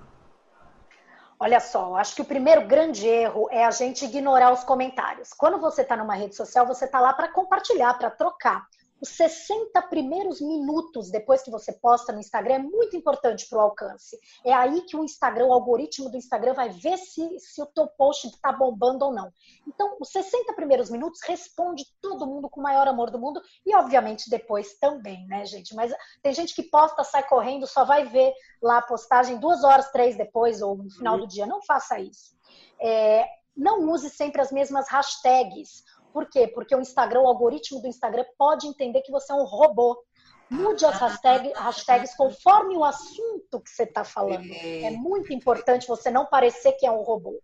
Olha 1.39 1.59
só, 1.59 1.95
acho 1.95 2.15
que 2.15 2.21
o 2.21 2.25
primeiro 2.25 2.65
grande 2.65 3.05
erro 3.07 3.47
é 3.51 3.63
a 3.63 3.69
gente 3.69 4.05
ignorar 4.05 4.51
os 4.51 4.63
comentários. 4.63 5.33
Quando 5.33 5.59
você 5.59 5.83
está 5.83 5.95
numa 5.95 6.15
rede 6.15 6.35
social, 6.35 6.65
você 6.65 6.85
está 6.85 6.99
lá 6.99 7.13
para 7.13 7.27
compartilhar, 7.27 7.93
para 7.93 8.09
trocar 8.09 8.65
os 9.01 9.09
60 9.09 9.81
primeiros 9.83 10.41
minutos 10.41 11.11
depois 11.11 11.43
que 11.43 11.51
você 11.51 11.71
posta 11.71 12.11
no 12.11 12.19
Instagram 12.19 12.55
é 12.55 12.59
muito 12.59 12.95
importante 12.95 13.47
para 13.47 13.59
o 13.59 13.61
alcance. 13.61 14.17
É 14.43 14.53
aí 14.53 14.81
que 14.81 14.97
o 14.97 15.03
Instagram, 15.03 15.45
o 15.45 15.53
algoritmo 15.53 16.09
do 16.09 16.17
Instagram 16.17 16.53
vai 16.53 16.69
ver 16.69 16.97
se, 16.97 17.39
se 17.39 17.61
o 17.61 17.65
teu 17.65 17.87
post 17.87 18.27
está 18.27 18.51
bombando 18.51 19.05
ou 19.05 19.13
não. 19.13 19.31
Então, 19.67 19.97
os 19.99 20.09
60 20.09 20.53
primeiros 20.53 20.89
minutos 20.89 21.21
responde 21.23 21.85
todo 22.01 22.25
mundo 22.25 22.49
com 22.49 22.59
o 22.59 22.63
maior 22.63 22.87
amor 22.87 23.11
do 23.11 23.19
mundo 23.19 23.41
e, 23.65 23.75
obviamente, 23.75 24.29
depois 24.29 24.77
também, 24.79 25.27
né, 25.27 25.45
gente? 25.45 25.75
Mas 25.75 25.93
tem 26.21 26.33
gente 26.33 26.55
que 26.55 26.63
posta, 26.63 27.03
sai 27.03 27.27
correndo, 27.27 27.67
só 27.67 27.85
vai 27.85 28.05
ver 28.05 28.33
lá 28.61 28.79
a 28.79 28.81
postagem 28.81 29.37
duas 29.37 29.63
horas, 29.63 29.91
três 29.91 30.17
depois 30.17 30.61
ou 30.61 30.75
no 30.77 30.89
final 30.89 31.15
uhum. 31.15 31.21
do 31.21 31.27
dia. 31.27 31.45
Não 31.45 31.61
faça 31.61 31.99
isso. 31.99 32.35
É, 32.81 33.25
não 33.57 33.89
use 33.89 34.09
sempre 34.09 34.39
as 34.39 34.51
mesmas 34.51 34.87
hashtags. 34.87 35.83
Por 36.17 36.27
quê? 36.31 36.47
Porque 36.47 36.75
o 36.75 36.81
Instagram, 36.81 37.21
o 37.21 37.27
algoritmo 37.27 37.79
do 37.79 37.87
Instagram 37.87 38.25
pode 38.39 38.65
entender 38.65 39.03
que 39.03 39.11
você 39.11 39.31
é 39.31 39.35
um 39.35 39.43
robô. 39.43 40.03
Mude 40.49 40.83
as 40.83 40.97
hashtag, 40.99 41.53
hashtags 41.53 42.15
conforme 42.15 42.75
o 42.75 42.83
assunto 42.83 43.61
que 43.61 43.69
você 43.69 43.83
está 43.83 44.03
falando. 44.03 44.51
É 44.51 44.89
muito 44.89 45.31
importante 45.31 45.87
você 45.87 46.09
não 46.09 46.25
parecer 46.25 46.71
que 46.71 46.87
é 46.87 46.91
um 46.91 47.03
robô. 47.03 47.39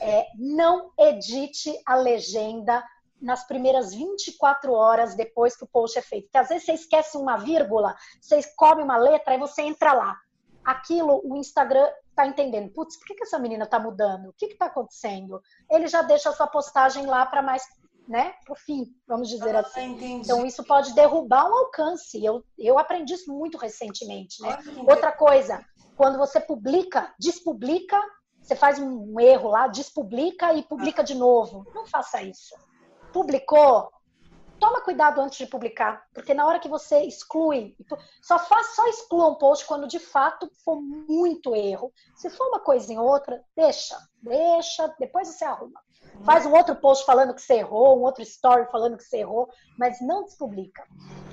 É, 0.00 0.26
não 0.36 0.90
edite 0.98 1.72
a 1.86 1.94
legenda 1.94 2.82
nas 3.22 3.46
primeiras 3.46 3.94
24 3.94 4.72
horas 4.72 5.14
depois 5.14 5.56
que 5.56 5.62
o 5.62 5.68
post 5.68 5.96
é 5.96 6.02
feito. 6.02 6.24
Porque 6.24 6.38
às 6.38 6.48
vezes 6.48 6.66
você 6.66 6.72
esquece 6.72 7.16
uma 7.16 7.36
vírgula, 7.36 7.94
você 8.20 8.40
come 8.56 8.82
uma 8.82 8.96
letra 8.96 9.36
e 9.36 9.38
você 9.38 9.62
entra 9.62 9.92
lá. 9.92 10.18
Aquilo, 10.64 11.20
o 11.22 11.36
Instagram 11.36 11.88
está 12.10 12.26
entendendo. 12.26 12.72
Putz, 12.72 12.96
por 12.96 13.06
que, 13.06 13.14
que 13.14 13.22
essa 13.22 13.38
menina 13.38 13.62
está 13.62 13.78
mudando? 13.78 14.30
O 14.30 14.32
que 14.32 14.46
está 14.46 14.66
acontecendo? 14.66 15.40
Ele 15.70 15.86
já 15.86 16.02
deixa 16.02 16.30
a 16.30 16.32
sua 16.32 16.48
postagem 16.48 17.06
lá 17.06 17.24
para 17.24 17.40
mais 17.40 17.62
né, 18.06 18.34
para 18.44 18.52
o 18.52 18.56
fim, 18.56 18.86
vamos 19.06 19.28
dizer 19.28 19.54
ah, 19.54 19.60
assim. 19.60 19.92
Entendi. 19.92 20.24
Então, 20.24 20.46
isso 20.46 20.64
pode 20.64 20.94
derrubar 20.94 21.48
um 21.50 21.54
alcance. 21.58 22.24
Eu, 22.24 22.44
eu 22.58 22.78
aprendi 22.78 23.14
isso 23.14 23.32
muito 23.32 23.58
recentemente. 23.58 24.40
Né? 24.42 24.56
Outra 24.88 25.12
coisa, 25.12 25.64
quando 25.96 26.18
você 26.18 26.40
publica, 26.40 27.12
despublica, 27.18 28.00
você 28.40 28.54
faz 28.54 28.78
um 28.78 29.18
erro 29.18 29.48
lá, 29.48 29.66
despublica 29.66 30.54
e 30.54 30.62
publica 30.62 31.02
de 31.02 31.14
novo. 31.14 31.64
Não 31.74 31.86
faça 31.86 32.22
isso. 32.22 32.54
Publicou, 33.12 33.90
toma 34.58 34.80
cuidado 34.80 35.20
antes 35.20 35.38
de 35.38 35.46
publicar, 35.46 36.06
porque 36.14 36.34
na 36.34 36.46
hora 36.46 36.58
que 36.58 36.68
você 36.68 37.00
exclui, 37.02 37.76
só 38.22 38.38
faz, 38.38 38.74
só 38.74 38.86
exclua 38.88 39.28
um 39.28 39.34
post 39.34 39.66
quando 39.66 39.88
de 39.88 39.98
fato 39.98 40.48
for 40.64 40.80
muito 40.80 41.54
erro. 41.54 41.92
Se 42.14 42.30
for 42.30 42.48
uma 42.48 42.60
coisa 42.60 42.92
em 42.92 42.98
outra, 42.98 43.42
deixa, 43.56 43.96
deixa, 44.22 44.94
depois 44.98 45.28
você 45.28 45.44
arruma. 45.44 45.80
Faz 46.24 46.46
um 46.46 46.52
outro 46.52 46.74
post 46.76 47.04
falando 47.04 47.34
que 47.34 47.42
você 47.42 47.54
errou, 47.54 47.98
um 47.98 48.02
outro 48.02 48.22
story 48.22 48.66
falando 48.70 48.96
que 48.96 49.04
você 49.04 49.18
errou, 49.18 49.48
mas 49.78 50.00
não 50.00 50.24
despublica. 50.24 50.82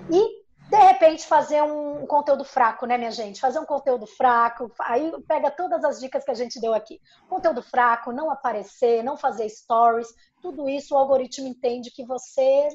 E, 0.09 0.43
de 0.69 0.77
repente, 0.77 1.25
fazer 1.25 1.61
um 1.63 2.05
conteúdo 2.05 2.43
fraco, 2.43 2.85
né, 2.85 2.97
minha 2.97 3.11
gente? 3.11 3.39
Fazer 3.39 3.59
um 3.59 3.65
conteúdo 3.65 4.05
fraco, 4.05 4.71
aí 4.81 5.11
pega 5.27 5.51
todas 5.51 5.83
as 5.83 5.99
dicas 5.99 6.23
que 6.23 6.31
a 6.31 6.35
gente 6.35 6.59
deu 6.59 6.73
aqui. 6.73 6.99
Conteúdo 7.29 7.61
fraco, 7.61 8.11
não 8.11 8.29
aparecer, 8.29 9.03
não 9.03 9.17
fazer 9.17 9.49
stories, 9.49 10.07
tudo 10.41 10.69
isso 10.69 10.93
o 10.93 10.97
algoritmo 10.97 11.47
entende 11.47 11.91
que 11.91 12.05
você 12.05 12.67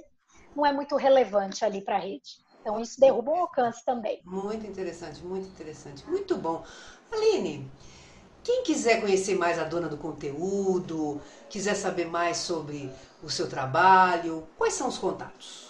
não 0.56 0.64
é 0.64 0.72
muito 0.72 0.96
relevante 0.96 1.64
ali 1.64 1.84
para 1.84 1.96
a 1.96 2.00
rede. 2.00 2.46
Então, 2.60 2.80
isso 2.80 3.00
derruba 3.00 3.30
o 3.30 3.36
alcance 3.36 3.84
também. 3.84 4.20
Muito 4.24 4.66
interessante, 4.66 5.24
muito 5.24 5.48
interessante. 5.48 6.06
Muito 6.06 6.36
bom. 6.36 6.64
Aline, 7.10 7.70
quem 8.48 8.62
quiser 8.62 9.02
conhecer 9.02 9.36
mais 9.36 9.58
a 9.58 9.64
dona 9.64 9.90
do 9.90 9.98
conteúdo, 9.98 11.20
quiser 11.50 11.74
saber 11.74 12.06
mais 12.06 12.38
sobre 12.38 12.90
o 13.22 13.28
seu 13.28 13.46
trabalho, 13.46 14.48
quais 14.56 14.72
são 14.72 14.88
os 14.88 14.96
contatos? 14.96 15.67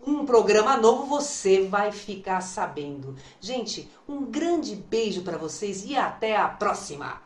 um 0.07 0.25
programa 0.25 0.77
novo, 0.77 1.05
você 1.05 1.67
vai 1.67 1.91
ficar 1.91 2.39
sabendo. 2.39 3.13
Gente, 3.41 3.89
um 4.07 4.23
grande 4.23 4.73
beijo 4.73 5.21
para 5.21 5.37
vocês 5.37 5.83
e 5.85 5.97
até 5.97 6.37
a 6.37 6.47
próxima! 6.47 7.21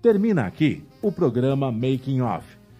Termina 0.00 0.46
aqui 0.46 0.84
o 1.02 1.10
programa 1.10 1.72
Making 1.72 2.20
Off 2.20 2.55